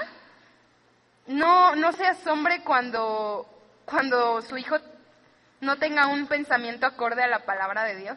[1.27, 3.47] no, no se asombre cuando,
[3.85, 4.79] cuando su hijo
[5.61, 8.17] no tenga un pensamiento acorde a la palabra de Dios.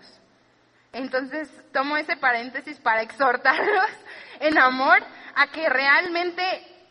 [0.94, 3.90] Entonces tomo ese paréntesis para exhortarlos
[4.40, 5.04] en amor
[5.36, 6.42] a que realmente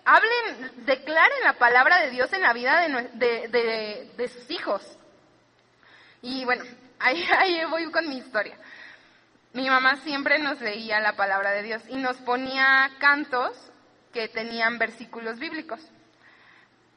[0.04, 4.82] hablen, declaren la palabra de Dios en la vida de, de- de- de sus hijos.
[6.20, 6.64] Y bueno,
[6.98, 8.58] ahí, ahí voy con mi historia.
[9.52, 13.50] Mi mamá siempre nos leía la palabra de Dios y nos ponía cantos
[14.12, 15.80] que tenían versículos bíblicos.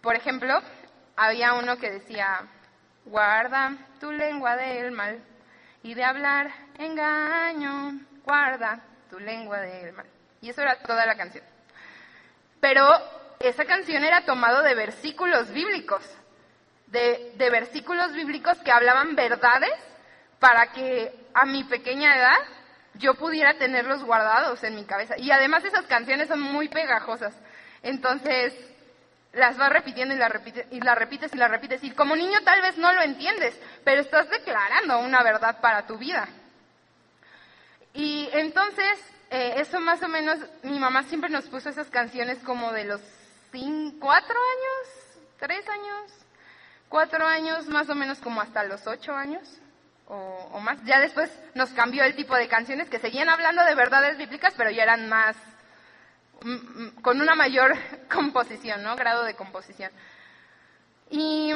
[0.02, 0.62] Por ejemplo,
[1.16, 2.42] había uno que decía,
[3.06, 5.20] guarda tu lengua del mal
[5.82, 10.06] y de hablar engaño, guarda tu lengua del mal.
[10.42, 11.44] Y eso era toda la canción.
[12.60, 12.88] Pero
[13.40, 16.04] esa canción era tomado de versículos bíblicos,
[16.86, 19.74] de, de versículos bíblicos que hablaban verdades
[20.40, 22.38] para que a mi pequeña edad
[22.96, 25.18] yo pudiera tenerlos guardados en mi cabeza.
[25.18, 27.36] Y además esas canciones son muy pegajosas.
[27.82, 28.54] Entonces,
[29.34, 31.84] las vas repitiendo y las repites y las repites y las repites.
[31.84, 35.98] Y como niño tal vez no lo entiendes, pero estás declarando una verdad para tu
[35.98, 36.28] vida.
[37.94, 39.00] Y entonces,
[39.32, 43.02] eh, eso más o menos, mi mamá siempre nos puso esas canciones como de los
[43.52, 46.12] cinco, cuatro años, tres años,
[46.90, 49.60] cuatro años, más o menos como hasta los ocho años
[50.08, 50.78] o, más.
[50.84, 54.70] Ya después nos cambió el tipo de canciones que seguían hablando de verdades bíblicas, pero
[54.70, 55.36] ya eran más,
[56.42, 56.50] mm,
[56.84, 57.74] mm, con una mayor
[58.14, 58.96] composición, ¿no?
[58.96, 59.92] Grado de composición.
[61.10, 61.54] Y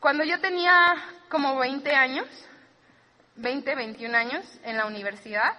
[0.00, 0.94] cuando yo tenía
[1.28, 2.26] como 20 años,
[3.36, 5.54] 20, 21 años en la universidad,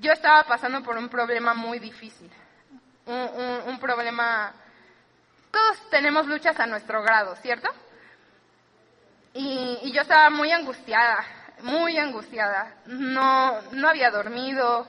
[0.00, 2.30] yo estaba pasando por un problema muy difícil.
[3.06, 4.54] Un- un problema...
[5.50, 7.68] Todos tenemos luchas a nuestro grado, ¿cierto?
[9.34, 11.24] Y, y yo estaba muy angustiada,
[11.62, 12.74] muy angustiada.
[12.86, 14.86] No, no había dormido.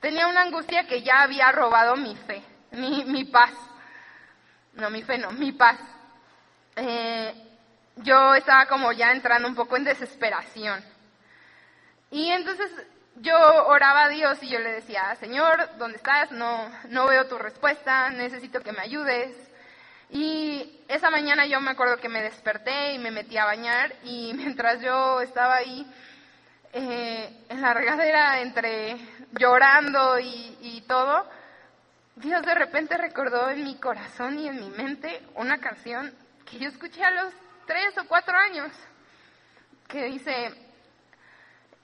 [0.00, 2.42] Tenía una angustia que ya había robado mi fe,
[2.72, 3.52] mi, mi paz.
[4.74, 5.78] No, mi fe no, mi paz.
[6.76, 7.34] Eh,
[7.96, 10.82] yo estaba como ya entrando un poco en desesperación.
[12.10, 12.70] Y entonces
[13.16, 16.30] yo oraba a Dios y yo le decía, Señor, ¿dónde estás?
[16.32, 19.36] No, no veo tu respuesta, necesito que me ayudes.
[20.12, 24.32] Y esa mañana yo me acuerdo que me desperté y me metí a bañar y
[24.36, 25.86] mientras yo estaba ahí
[26.74, 28.96] eh, en la regadera entre
[29.38, 31.26] llorando y, y todo,
[32.16, 36.12] Dios de repente recordó en mi corazón y en mi mente una canción
[36.44, 37.32] que yo escuché a los
[37.66, 38.70] tres o cuatro años,
[39.88, 40.52] que dice,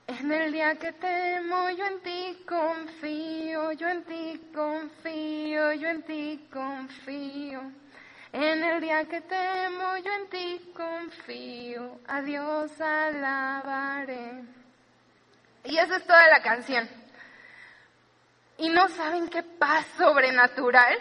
[0.05, 6.03] en el día que temo, yo en ti confío, yo en ti confío, yo en
[6.03, 7.71] ti confío.
[8.31, 14.43] En el día que temo, yo en ti confío, a Dios alabaré.
[15.63, 16.87] Y esa es toda la canción.
[18.59, 20.95] Y no saben qué paz sobrenatural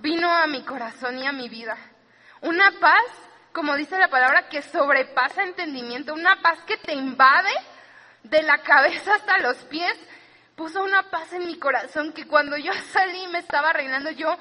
[0.00, 1.76] vino a mi corazón y a mi vida.
[2.40, 3.04] Una paz,
[3.52, 7.52] como dice la palabra, que sobrepasa entendimiento, una paz que te invade
[8.22, 9.94] de la cabeza hasta los pies.
[10.56, 14.34] Puso una paz en mi corazón que cuando yo salí me estaba reinando, yo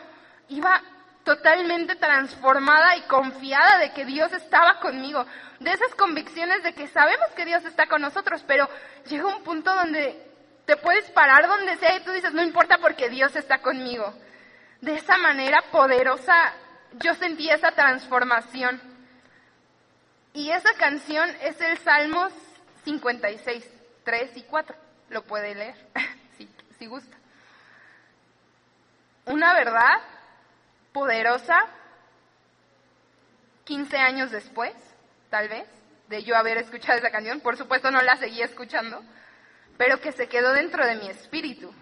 [0.48, 0.82] iba
[1.24, 5.26] totalmente transformada y confiada de que Dios estaba conmigo.
[5.60, 8.68] De esas convicciones de que sabemos que Dios está con nosotros, pero
[9.06, 10.22] llega un punto donde
[10.66, 14.14] te puedes parar donde sea y tú dices, no importa porque Dios está conmigo.
[14.82, 16.54] De esa manera poderosa
[17.00, 18.82] yo sentí esa transformación.
[20.34, 22.34] Y esa canción es el Salmos
[22.84, 23.66] 56,
[24.04, 24.76] 3 y 4.
[25.10, 25.76] Lo puede leer,
[26.38, 27.16] si, si gusta.
[29.26, 30.02] Una verdad
[30.94, 31.66] poderosa,
[33.66, 34.74] 15 años después,
[35.30, 35.68] tal vez,
[36.08, 37.42] de yo haber escuchado esa canción.
[37.42, 39.04] Por supuesto no la seguí escuchando,
[39.78, 41.74] pero que se quedó dentro de mi espíritu.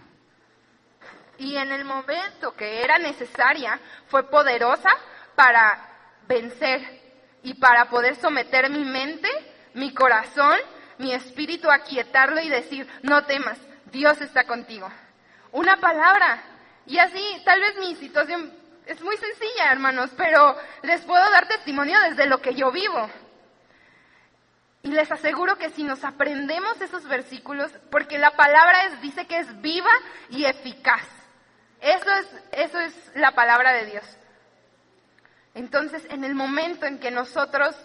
[1.37, 4.89] Y en el momento que era necesaria, fue poderosa
[5.35, 5.89] para
[6.27, 7.01] vencer
[7.43, 9.27] y para poder someter mi mente,
[9.73, 10.55] mi corazón,
[10.99, 13.57] mi espíritu, aquietarlo y decir, no temas,
[13.91, 14.89] Dios está contigo.
[15.51, 16.43] Una palabra.
[16.85, 21.99] Y así, tal vez mi situación es muy sencilla, hermanos, pero les puedo dar testimonio
[22.01, 23.09] desde lo que yo vivo.
[24.83, 29.37] Y les aseguro que si nos aprendemos esos versículos, porque la palabra es, dice que
[29.37, 29.91] es viva
[30.29, 31.07] y eficaz.
[31.79, 34.17] Eso es, eso es la palabra de Dios.
[35.53, 37.75] Entonces, en el momento en que nosotros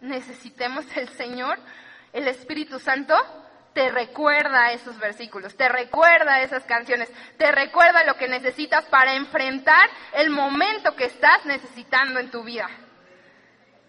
[0.00, 1.58] necesitemos el Señor,
[2.12, 3.14] el Espíritu Santo
[3.74, 9.90] te recuerda esos versículos, te recuerda esas canciones, te recuerda lo que necesitas para enfrentar
[10.14, 12.68] el momento que estás necesitando en tu vida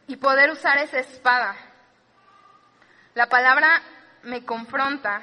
[0.08, 1.56] y poder usar esa espada.
[3.14, 3.82] La palabra
[4.24, 5.22] me confronta,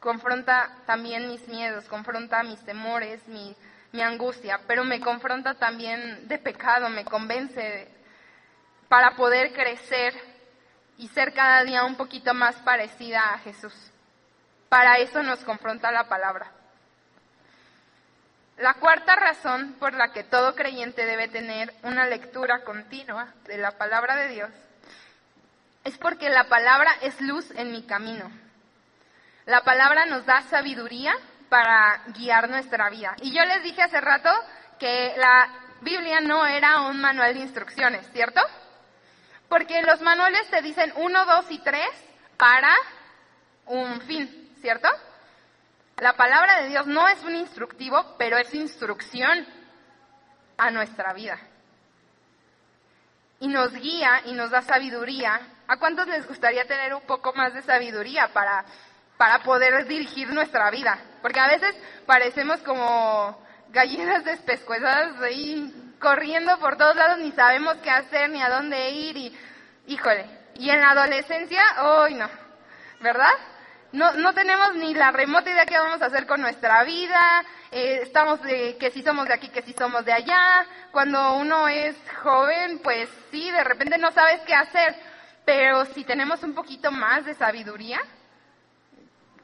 [0.00, 3.56] confronta también mis miedos, confronta mis temores, mi,
[4.02, 7.88] angustia, pero me confronta también de pecado, me convence
[8.88, 10.14] para poder crecer
[10.98, 13.72] y ser cada día un poquito más parecida a Jesús.
[14.68, 16.52] Para eso nos confronta la palabra.
[18.58, 23.78] La cuarta razón por la que todo creyente debe tener una lectura continua de la
[23.78, 24.50] palabra de Dios
[25.84, 28.30] es porque la palabra es luz en mi camino.
[29.46, 31.14] La palabra nos da sabiduría
[31.48, 33.14] para guiar nuestra vida.
[33.22, 34.30] Y yo les dije hace rato
[34.78, 35.48] que la
[35.80, 38.40] Biblia no era un manual de instrucciones, ¿cierto?
[39.48, 41.88] Porque los manuales te dicen uno, dos y tres
[42.36, 42.74] para
[43.66, 44.88] un fin, ¿cierto?
[45.98, 49.46] La palabra de Dios no es un instructivo, pero es instrucción
[50.56, 51.38] a nuestra vida.
[53.40, 55.40] Y nos guía y nos da sabiduría.
[55.66, 58.64] ¿A cuántos les gustaría tener un poco más de sabiduría para,
[59.16, 60.98] para poder dirigir nuestra vida?
[61.22, 61.74] Porque a veces
[62.06, 63.40] parecemos como
[63.70, 69.16] gallinas despescuezadas ahí corriendo por todos lados, ni sabemos qué hacer, ni a dónde ir,
[69.16, 69.38] y
[69.86, 70.26] híjole.
[70.54, 72.28] Y en la adolescencia, hoy no,
[73.00, 73.32] ¿verdad?
[73.92, 78.00] No, no tenemos ni la remota idea qué vamos a hacer con nuestra vida, eh,
[78.02, 80.66] estamos de que si somos de aquí, que si somos de allá.
[80.90, 84.94] Cuando uno es joven, pues sí, de repente no sabes qué hacer,
[85.44, 88.00] pero si tenemos un poquito más de sabiduría,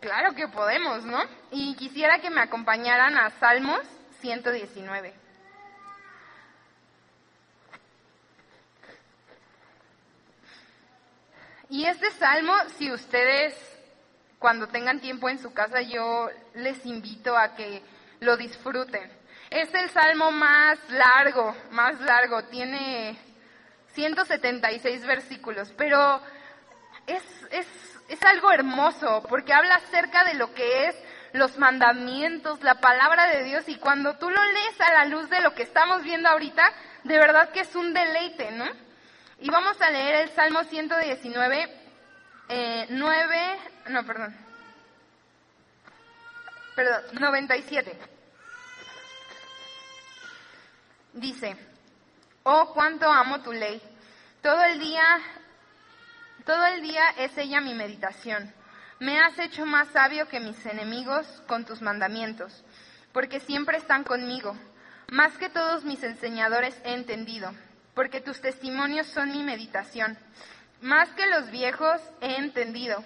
[0.00, 1.22] claro que podemos, ¿no?
[1.50, 3.82] Y quisiera que me acompañaran a Salmos
[4.20, 5.14] 119.
[11.74, 13.52] Y este salmo, si ustedes
[14.38, 17.82] cuando tengan tiempo en su casa, yo les invito a que
[18.20, 19.10] lo disfruten.
[19.50, 23.18] Es el salmo más largo, más largo, tiene
[23.88, 26.20] 176 versículos, pero
[27.08, 27.66] es, es,
[28.08, 30.96] es algo hermoso porque habla acerca de lo que es
[31.32, 35.40] los mandamientos, la palabra de Dios y cuando tú lo lees a la luz de
[35.40, 36.72] lo que estamos viendo ahorita,
[37.02, 38.93] de verdad que es un deleite, ¿no?
[39.38, 41.68] Y vamos a leer el Salmo 119,
[42.48, 43.58] eh, 9,
[43.88, 44.36] no, perdón,
[46.76, 47.98] perdón, 97.
[51.14, 51.56] Dice,
[52.44, 53.80] oh, cuánto amo tu ley.
[54.40, 55.04] Todo el día,
[56.44, 58.52] todo el día es ella mi meditación.
[59.00, 62.64] Me has hecho más sabio que mis enemigos con tus mandamientos,
[63.12, 64.56] porque siempre están conmigo.
[65.10, 67.52] Más que todos mis enseñadores he entendido,
[67.94, 70.18] porque tus testimonios son mi meditación.
[70.80, 73.02] Más que los viejos he entendido,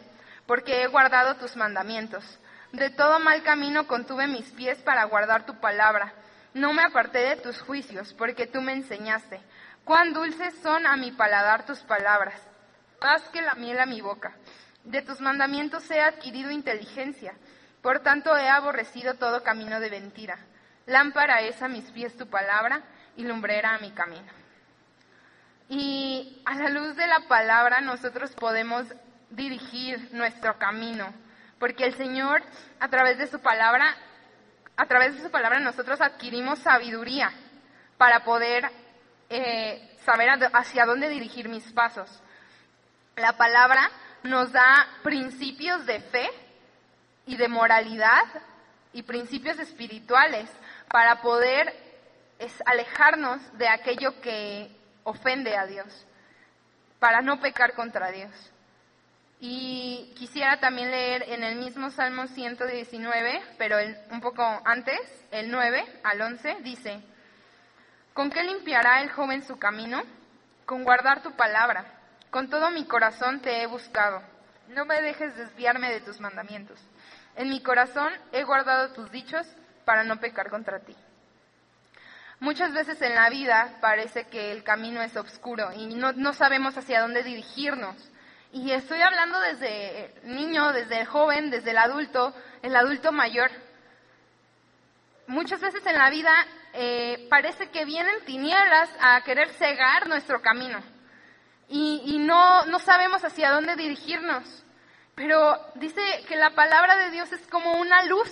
[0.46, 2.24] porque he guardado tus mandamientos.
[2.72, 6.12] De todo mal camino contuve mis pies para guardar tu palabra.
[6.54, 9.40] No me aparté de tus juicios, porque tú me enseñaste.
[9.84, 12.40] Cuán dulces son a mi paladar tus palabras,
[13.00, 14.34] más que la miel a mi boca.
[14.84, 17.34] De tus mandamientos he adquirido inteligencia,
[17.82, 20.38] por tanto he aborrecido todo camino de mentira.
[20.86, 22.82] Lámpara es a mis pies tu palabra
[23.16, 24.37] y lumbrera a mi camino.
[25.68, 28.86] Y a la luz de la palabra nosotros podemos
[29.30, 31.12] dirigir nuestro camino,
[31.58, 32.42] porque el Señor
[32.80, 33.94] a través de su palabra,
[34.76, 37.32] a través de su palabra nosotros adquirimos sabiduría
[37.98, 38.70] para poder
[39.28, 42.10] eh, saber hacia dónde dirigir mis pasos.
[43.16, 43.90] La palabra
[44.22, 46.28] nos da principios de fe
[47.26, 48.24] y de moralidad
[48.94, 50.48] y principios espirituales
[50.88, 51.74] para poder
[52.64, 54.77] alejarnos de aquello que
[55.08, 55.86] ofende a Dios,
[56.98, 58.30] para no pecar contra Dios.
[59.40, 63.76] Y quisiera también leer en el mismo Salmo 119, pero
[64.10, 65.00] un poco antes,
[65.30, 67.00] el 9 al 11, dice,
[68.12, 70.02] ¿con qué limpiará el joven su camino?
[70.66, 71.86] Con guardar tu palabra.
[72.30, 74.22] Con todo mi corazón te he buscado.
[74.68, 76.78] No me dejes desviarme de tus mandamientos.
[77.36, 79.46] En mi corazón he guardado tus dichos
[79.86, 80.94] para no pecar contra ti.
[82.40, 86.76] Muchas veces en la vida parece que el camino es oscuro y no, no sabemos
[86.78, 87.96] hacia dónde dirigirnos.
[88.52, 92.32] Y estoy hablando desde el niño, desde el joven, desde el adulto,
[92.62, 93.50] el adulto mayor.
[95.26, 96.32] Muchas veces en la vida
[96.74, 100.80] eh, parece que vienen tinieblas a querer cegar nuestro camino
[101.68, 104.64] y, y no, no sabemos hacia dónde dirigirnos.
[105.16, 108.30] Pero dice que la palabra de Dios es como una luz,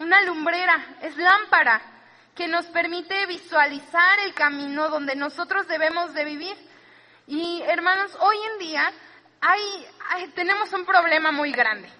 [0.00, 1.97] una lumbrera, es lámpara
[2.38, 6.56] que nos permite visualizar el camino donde nosotros debemos de vivir.
[7.26, 8.92] Y hermanos, hoy en día
[9.40, 11.90] hay, tenemos un problema muy grande,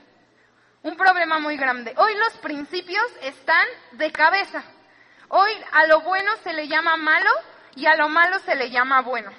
[0.85, 1.93] un problema muy grande.
[1.97, 4.63] Hoy los principios están de cabeza.
[5.27, 7.31] Hoy a lo bueno se le llama malo
[7.75, 9.33] y a lo malo se le llama bueno.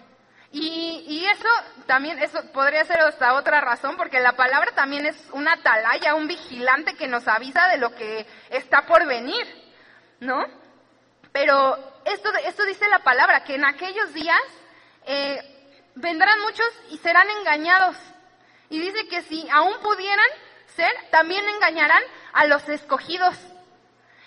[0.52, 1.48] Y, y, eso
[1.86, 6.28] también, eso podría ser hasta otra razón, porque la palabra también es una atalaya, un
[6.28, 9.46] vigilante que nos avisa de lo que está por venir,
[10.20, 10.59] ¿no?
[11.32, 14.42] Pero esto, esto dice la palabra, que en aquellos días
[15.06, 15.40] eh,
[15.96, 17.96] vendrán muchos y serán engañados.
[18.70, 20.28] Y dice que si aún pudieran
[20.76, 22.04] ser, también engañarán
[22.34, 23.36] a los escogidos.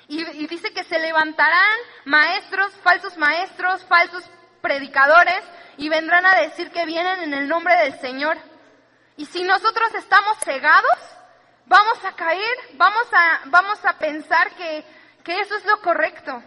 [0.09, 4.25] Y, y dice que se levantarán maestros, falsos maestros, falsos
[4.61, 5.43] predicadores,
[5.77, 8.37] y vendrán a decir que vienen en el nombre del Señor.
[9.17, 10.99] Y si nosotros estamos cegados,
[11.67, 14.85] vamos a caer, vamos a, vamos a pensar que,
[15.25, 16.43] que eso es lo correcto.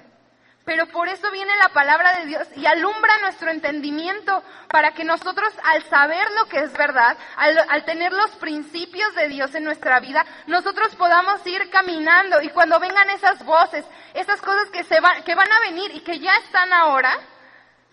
[0.66, 5.54] Pero por eso viene la palabra de Dios y alumbra nuestro entendimiento para que nosotros
[5.64, 10.26] al saber lo que es verdad, al, tener los principios de Dios en nuestra vida,
[10.48, 13.86] nosotros podamos ir caminando y cuando vengan esas voces,
[14.16, 17.16] esas cosas que, se que van a venir y que ya están ahora,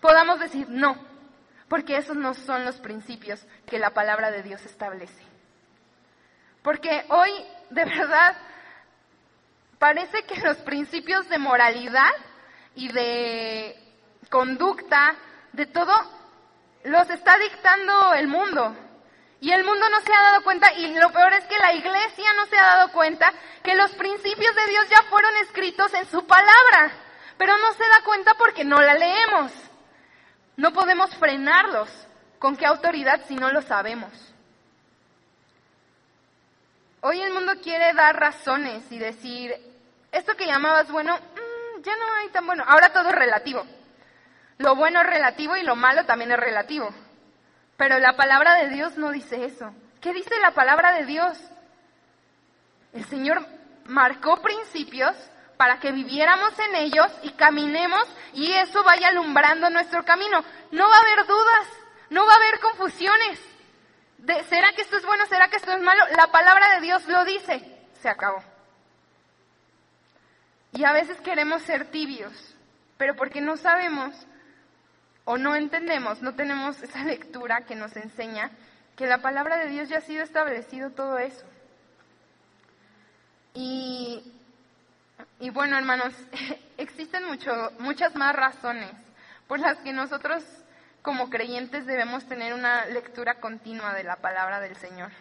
[0.01, 0.97] podamos decir no,
[1.69, 5.23] porque esos no son los principios que la palabra de Dios establece.
[6.63, 7.31] Porque hoy,
[7.69, 8.35] de verdad,
[9.77, 12.13] parece que los principios de moralidad
[12.75, 13.79] y de
[14.29, 15.15] conducta,
[15.51, 15.93] de todo,
[16.83, 18.75] los está dictando el mundo.
[19.39, 22.33] Y el mundo no se ha dado cuenta, y lo peor es que la iglesia
[22.35, 26.25] no se ha dado cuenta que los principios de Dios ya fueron escritos en su
[26.25, 26.93] palabra,
[27.37, 29.51] pero no se da cuenta porque no la leemos.
[30.55, 31.89] No podemos frenarlos.
[32.39, 34.11] ¿Con qué autoridad si no lo sabemos?
[37.01, 39.53] Hoy el mundo quiere dar razones y decir,
[40.11, 41.17] esto que llamabas bueno,
[41.83, 42.63] ya no hay tan bueno.
[42.67, 43.65] Ahora todo es relativo.
[44.57, 46.89] Lo bueno es relativo y lo malo también es relativo.
[47.77, 49.73] Pero la palabra de Dios no dice eso.
[50.01, 51.37] ¿Qué dice la palabra de Dios?
[52.93, 53.45] El Señor
[53.85, 55.15] marcó principios
[55.57, 58.03] para que viviéramos en ellos y caminemos
[58.33, 60.43] y eso vaya alumbrando nuestro camino.
[60.71, 61.67] No va a haber dudas,
[62.09, 63.39] no va a haber confusiones.
[64.47, 65.25] ¿Será que esto es bueno?
[65.25, 66.03] ¿Será que esto es malo?
[66.15, 67.87] La palabra de Dios lo dice.
[68.01, 68.52] Se acabó.
[70.73, 72.33] Y a veces queremos ser tibios,
[72.97, 74.15] pero porque no sabemos
[75.25, 78.51] o no entendemos, no tenemos esa lectura que nos enseña
[78.95, 81.45] que la palabra de Dios ya ha sido establecido todo eso.
[83.53, 84.23] Y,
[85.51, 86.13] bueno, hermanos,
[86.77, 88.91] existen mucho, muchas más razones
[89.47, 90.43] por las que nosotros
[91.03, 95.11] como creyentes debemos tener una lectura continua de la palabra del Señor.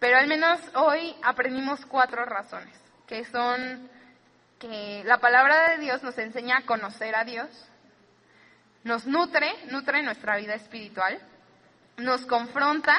[0.00, 2.76] Pero al menos hoy aprendimos cuatro razones,
[3.06, 3.88] que son
[4.62, 7.48] que la palabra de Dios nos enseña a conocer a Dios,
[8.84, 11.20] nos nutre, nutre nuestra vida espiritual,
[11.96, 12.96] nos confronta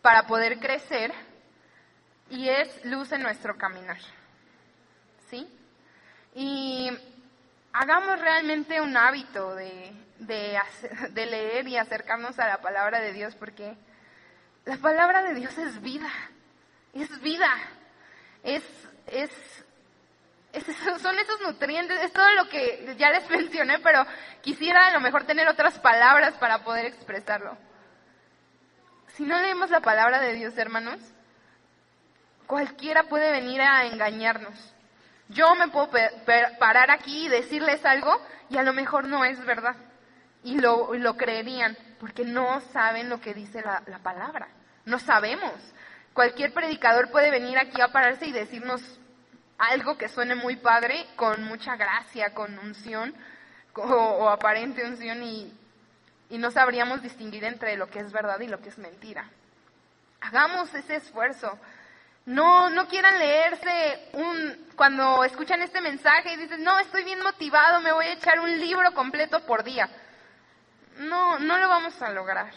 [0.00, 1.12] para poder crecer
[2.30, 3.98] y es luz en nuestro caminar.
[5.28, 5.44] ¿Sí?
[6.36, 6.88] Y
[7.72, 13.76] hagamos realmente un hábito de, de, leer y acercarnos a la palabra de Dios porque
[14.64, 16.12] la palabra de Dios es vida,
[16.94, 17.50] es vida,
[18.44, 18.62] es,
[19.08, 19.30] es,
[21.00, 24.04] son esos nutrientes, es todo lo que ya les mencioné, pero
[24.40, 27.56] quisiera a lo mejor tener otras palabras para poder expresarlo.
[29.14, 31.00] Si no leemos la palabra de Dios, hermanos,
[32.46, 34.74] cualquiera puede venir a engañarnos.
[35.28, 35.90] Yo me puedo
[36.58, 39.76] parar aquí y decirles algo y a lo mejor no es verdad.
[40.42, 44.48] Y lo, creerían porque no saben lo que dice la, palabra.
[44.84, 45.52] No sabemos.
[46.14, 48.80] Cualquier predicador puede venir aquí a pararse y decirnos
[49.58, 53.14] algo que suene muy padre, con mucha gracia, con unción
[53.74, 55.52] o, aparente unción y,
[56.30, 59.28] y no sabríamos distinguir entre lo que es verdad y lo que es mentira.
[60.20, 61.58] Hagamos ese esfuerzo.
[62.26, 67.80] No, no quieran leerse un, cuando escuchan este mensaje y dicen, no, estoy bien motivado,
[67.80, 69.88] me voy a echar un libro completo por día.
[70.98, 72.52] No, no lo vamos a lograr.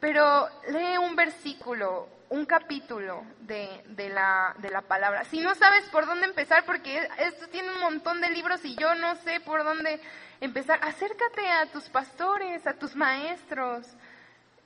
[0.00, 5.24] Pero lee un versículo, un capítulo de, de, la, de la palabra.
[5.24, 8.94] Si no sabes por dónde empezar, porque esto tiene un montón de libros y yo
[8.94, 10.00] no sé por dónde
[10.40, 13.86] empezar, acércate a tus pastores, a tus maestros.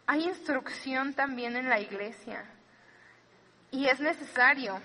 [0.07, 2.45] Hay instrucción también en la iglesia.
[3.72, 4.80] Y es necesario.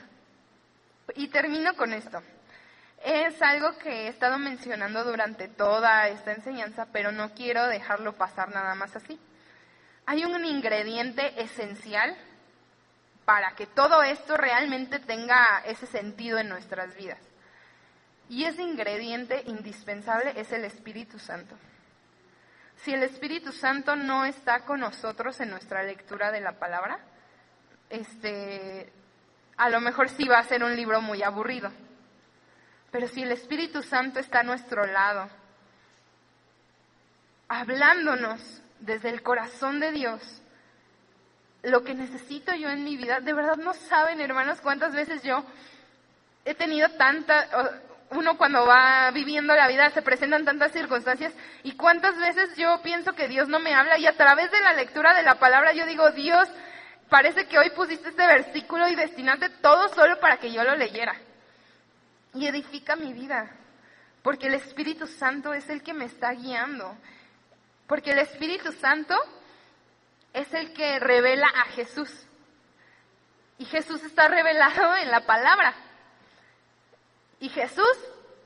[1.15, 2.23] Y termino con esto.
[3.05, 8.49] Es algo que he estado mencionando durante toda esta enseñanza, pero no quiero dejarlo pasar
[8.49, 9.19] nada más así.
[10.09, 12.17] Hay un ingrediente esencial
[13.25, 17.19] para que todo esto realmente tenga ese sentido en nuestras vidas.
[18.27, 21.55] Y ese ingrediente indispensable es el Espíritu Santo.
[22.77, 26.97] Si el Espíritu Santo no está con nosotros en nuestra lectura de la palabra,
[27.91, 28.91] este,
[29.57, 31.71] a lo mejor sí va a ser un libro muy aburrido.
[32.91, 35.29] Pero si el Espíritu Santo está a nuestro lado,
[37.47, 40.41] hablándonos desde el corazón de Dios,
[41.63, 45.43] lo que necesito yo en mi vida, de verdad no saben, hermanos, cuántas veces yo
[46.45, 52.17] he tenido tanta, uno cuando va viviendo la vida se presentan tantas circunstancias y cuántas
[52.17, 55.23] veces yo pienso que Dios no me habla y a través de la lectura de
[55.23, 56.47] la palabra yo digo, Dios,
[57.09, 61.15] parece que hoy pusiste este versículo y destinaste todo solo para que yo lo leyera.
[62.33, 63.49] Y edifica mi vida,
[64.21, 66.95] porque el Espíritu Santo es el que me está guiando,
[67.89, 69.15] porque el Espíritu Santo
[70.31, 72.09] es el que revela a Jesús.
[73.57, 75.73] Y Jesús está revelado en la palabra.
[77.39, 77.97] Y Jesús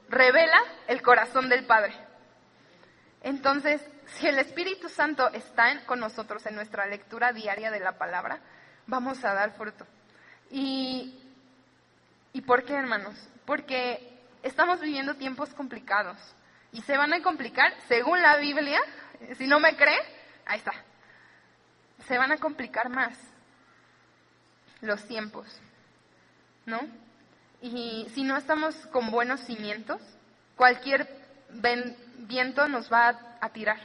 [0.07, 1.93] revela el corazón del Padre.
[3.21, 8.39] Entonces, si el Espíritu Santo está con nosotros en nuestra lectura diaria de la palabra,
[8.87, 9.85] vamos a dar fruto.
[10.51, 11.21] ¿Y,
[12.31, 13.15] ¿y por qué, hermanos?
[13.45, 16.17] Porque estamos viviendo tiempos complicados.
[16.71, 18.79] Y se van a complicar, según la Biblia,
[19.37, 19.99] si no me cree,
[20.45, 20.73] ahí está.
[22.07, 23.17] Se van a complicar más
[24.81, 25.47] los tiempos,
[26.65, 26.81] ¿no?
[27.61, 30.01] Y si no estamos con buenos cimientos,
[30.57, 31.07] cualquier
[32.17, 33.79] viento nos va a, tirar.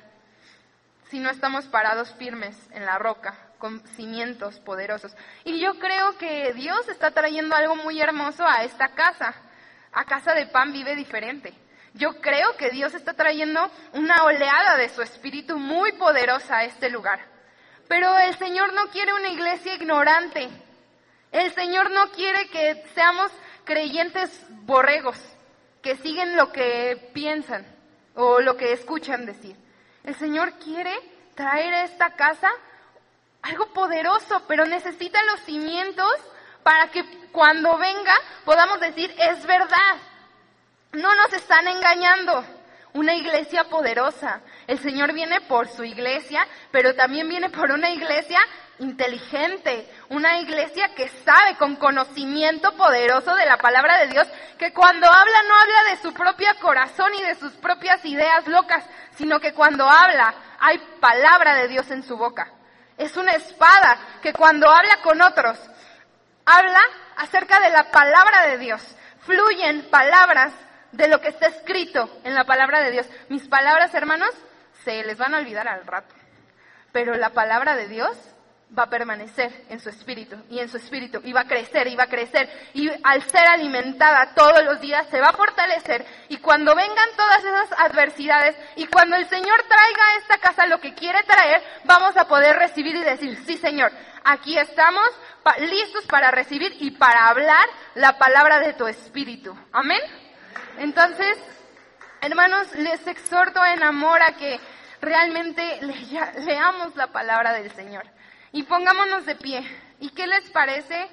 [1.11, 5.15] Si no estamos parados firmes en la roca, con cimientos poderosos.
[5.45, 9.35] Y yo creo que Dios está trayendo algo muy hermoso a esta casa.
[9.93, 11.55] A casa de pan vive diferente.
[11.95, 16.91] Yo creo que Dios está trayendo una oleada de su espíritu muy poderosa a este
[16.91, 17.21] lugar.
[17.89, 20.49] Pero el Señor no quiere una iglesia ignorante.
[21.33, 23.33] El Señor no quiere que seamos
[23.65, 24.31] creyentes
[24.67, 25.19] borregos.
[25.83, 27.65] que siguen lo que piensan
[28.15, 29.57] o lo que escuchan decir.
[30.05, 30.93] El Señor quiere
[31.35, 32.51] traer a esta casa
[33.43, 36.13] algo poderoso, pero necesita los cimientos
[36.63, 38.15] para que cuando venga
[38.45, 39.97] podamos decir, es verdad,
[40.93, 42.45] no nos están engañando.
[42.95, 44.41] Una iglesia poderosa.
[44.67, 48.41] El Señor viene por su iglesia, pero también viene por una iglesia
[48.79, 54.27] inteligente, una iglesia que sabe con conocimiento poderoso de la palabra de Dios,
[54.59, 58.85] que cuando habla no habla de su propio corazón y de sus propias ideas locas,
[59.17, 62.53] sino que cuando habla hay palabra de Dios en su boca.
[62.97, 65.59] Es una espada que cuando habla con otros,
[66.47, 66.81] habla
[67.17, 68.97] acerca de la palabra de Dios.
[69.21, 70.53] Fluyen palabras
[70.99, 73.09] de lo que está escrito en la palabra de Dios.
[73.29, 74.31] Mis palabras, hermanos,
[74.85, 76.13] se les van a olvidar al rato.
[76.93, 78.19] Pero la palabra de Dios
[78.77, 81.95] va a permanecer en su espíritu y en su espíritu y va a crecer y
[81.97, 86.37] va a crecer y al ser alimentada todos los días se va a fortalecer y
[86.37, 90.93] cuando vengan todas esas adversidades y cuando el Señor traiga a esta casa lo que
[90.93, 93.91] quiere traer, vamos a poder recibir y decir, sí Señor,
[94.25, 95.09] aquí estamos
[95.61, 99.57] listos para recibir y para hablar la palabra de tu espíritu.
[99.73, 100.01] Amén.
[100.79, 101.39] Entonces,
[102.21, 104.61] hermanos, les exhorto en amor a que
[105.01, 105.81] realmente
[106.45, 108.05] leamos la palabra del Señor.
[108.53, 109.67] Y pongámonos de pie.
[110.01, 111.09] ¿Y qué les parece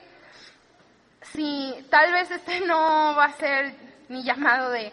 [1.34, 3.76] si tal vez este no va a ser
[4.08, 4.92] ni llamado de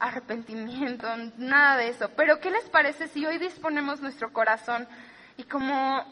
[0.00, 4.86] arrepentimiento, nada de eso, pero qué les parece si hoy disponemos nuestro corazón
[5.36, 6.04] y como,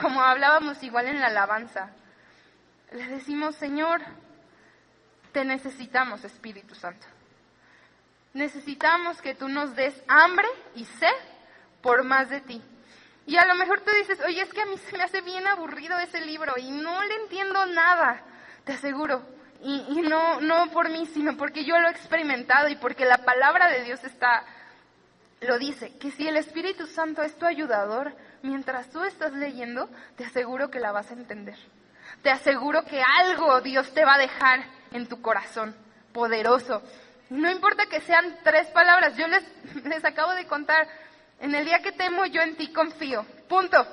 [0.00, 1.90] como hablábamos igual en la alabanza,
[2.92, 4.00] le decimos, Señor,
[5.34, 7.06] te necesitamos, Espíritu Santo.
[8.32, 11.16] Necesitamos que tú nos des hambre y sed
[11.82, 12.62] por más de ti.
[13.26, 15.46] Y a lo mejor tú dices, oye, es que a mí se me hace bien
[15.48, 18.22] aburrido ese libro y no le entiendo nada,
[18.64, 19.22] te aseguro.
[19.60, 23.70] Y, no, no por mí, sino porque yo lo he experimentado y porque la palabra
[23.70, 24.44] de Dios está,
[25.40, 30.24] lo dice, que si el Espíritu Santo es tu ayudador, mientras tú estás leyendo, te
[30.26, 31.56] aseguro que la vas a entender.
[32.22, 35.76] Te aseguro que algo Dios te va a dejar en tu corazón,
[36.12, 36.82] poderoso.
[37.28, 39.44] No importa que sean tres palabras, yo les,
[39.84, 40.88] les acabo de contar
[41.40, 43.26] en el día que temo, yo en ti confío.
[43.48, 43.86] Punto.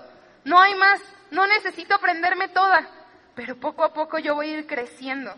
[0.45, 1.01] No hay más.
[1.31, 2.87] No necesito aprenderme toda.
[3.35, 5.33] Pero poco a poco yo voy a ir creciendo.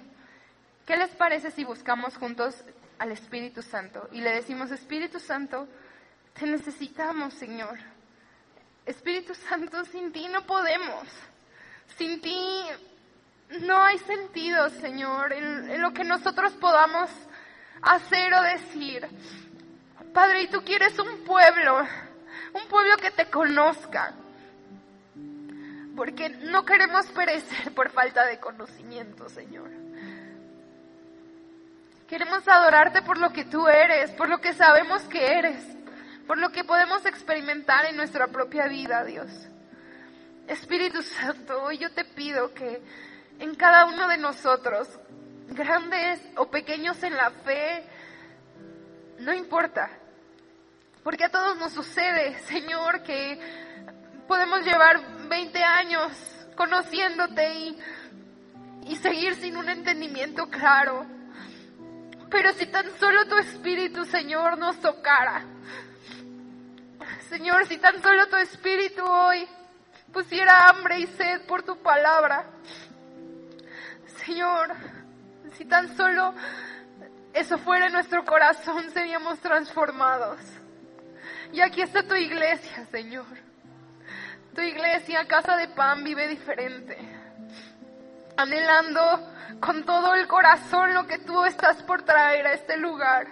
[0.85, 2.55] ¿Qué les parece si buscamos juntos
[2.99, 5.67] al Espíritu Santo y le decimos, Espíritu Santo,
[6.33, 7.79] te necesitamos, Señor?
[8.85, 11.07] Espíritu Santo, sin ti no podemos.
[11.97, 12.35] Sin ti
[13.61, 17.09] no hay sentido, Señor, en, lo que nosotros podamos
[17.81, 19.07] hacer o decir.
[20.13, 21.79] Padre, y tú quieres un pueblo,
[22.53, 24.13] un pueblo que te conozca,
[25.95, 29.69] porque no queremos perecer por falta de conocimiento, Señor.
[32.07, 35.63] Queremos adorarte por lo que tú eres, por lo que sabemos que eres,
[36.27, 39.31] por lo que podemos experimentar en nuestra propia vida, Dios.
[40.47, 42.81] Espíritu Santo, hoy yo te pido que
[43.43, 44.87] en cada uno de nosotros,
[45.49, 47.83] grandes o pequeños en la fe,
[49.19, 49.89] no importa,
[51.03, 53.37] porque a todos nos sucede, Señor, que
[54.29, 56.09] podemos llevar 20 años
[56.55, 57.79] conociéndote y,
[58.87, 61.05] y seguir sin un entendimiento claro.
[62.31, 65.43] Pero si tan solo tu Espíritu, Señor, nos tocara.
[67.27, 69.45] Señor, si tan solo tu Espíritu hoy
[70.13, 72.45] pusiera hambre y sed por tu palabra.
[74.25, 74.69] Señor,
[75.57, 76.33] si tan solo
[77.33, 80.39] eso fuera en nuestro corazón, seríamos transformados.
[81.51, 83.25] Y aquí está tu iglesia, Señor.
[84.55, 86.97] Tu iglesia, casa de pan, vive diferente.
[88.37, 89.01] Anhelando
[89.59, 93.27] con todo el corazón lo que tú estás por traer a este lugar.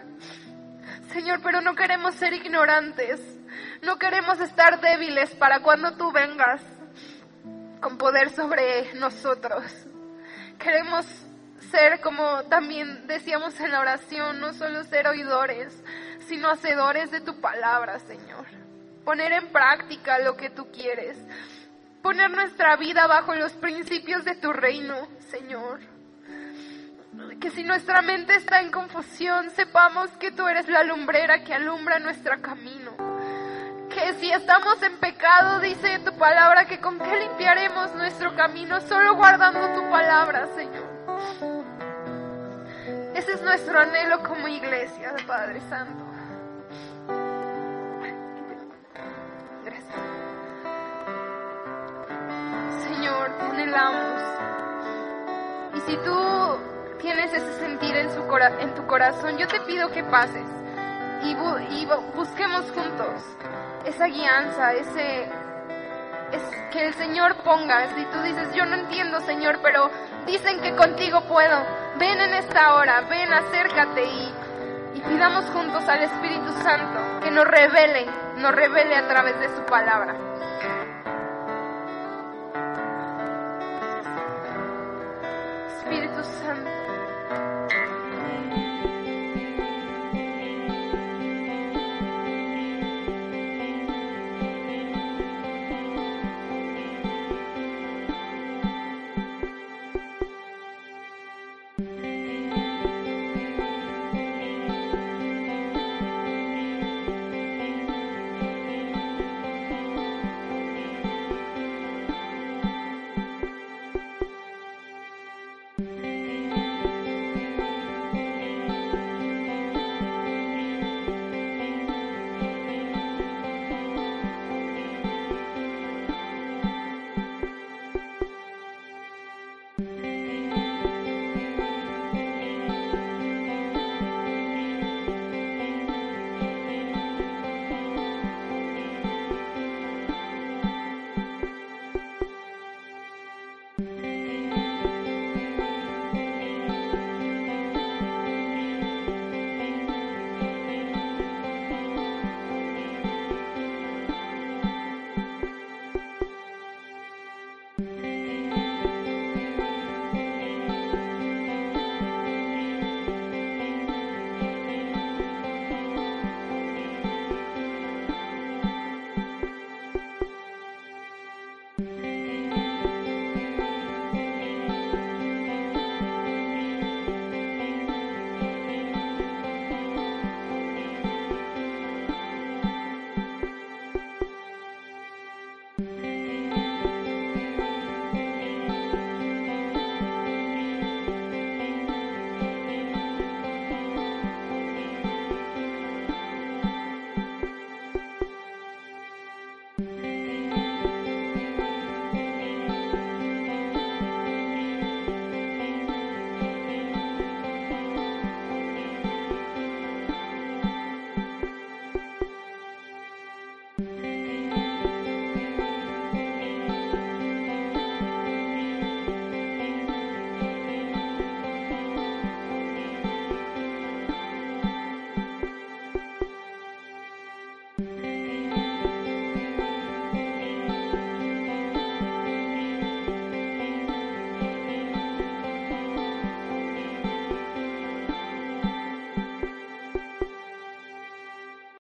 [1.14, 3.22] Señor, pero no queremos ser ignorantes.
[3.82, 6.62] No queremos estar débiles para cuando tú vengas
[7.80, 9.88] con poder sobre nosotros.
[10.64, 11.06] Queremos
[11.72, 15.84] ser, como también decíamos en la oración, no solo ser oidores,
[16.28, 18.46] sino hacedores de tu palabra, Señor.
[19.04, 21.18] Poner en práctica lo que tú quieres.
[22.04, 25.80] Poner nuestra vida bajo los principios de tu reino, Señor.
[27.40, 32.00] Que si nuestra mente está en confusión, sepamos que tú eres la lumbrera que alumbra
[32.00, 33.01] nuestro camino.
[34.02, 39.16] Que si estamos en pecado, dice tu palabra, que con qué limpiaremos nuestro camino, solo
[39.16, 40.90] guardando tu palabra, Señor.
[43.14, 46.04] Ese es nuestro anhelo como iglesia, Padre Santo.
[52.84, 54.22] Señor, te anhelamos.
[55.76, 56.58] Y si tú
[57.00, 60.46] tienes ese sentido, latir en, tu corazón, yo te pido que pases
[61.24, 63.22] y, bu- y bu- busquemos juntos
[63.86, 65.24] esa guianza, ese
[66.32, 67.88] es que el Señor ponga.
[67.96, 69.90] Si tú dices, yo no entiendo, Señor, pero
[70.26, 71.58] dicen que contigo puedo.
[71.98, 74.34] Ven en esta hora, ven, acércate y,
[74.96, 78.08] y pidamos juntos al Espíritu Santo que nos revele,
[78.38, 80.16] nos revele a través de su palabra.
[85.84, 86.71] Espíritu Santo.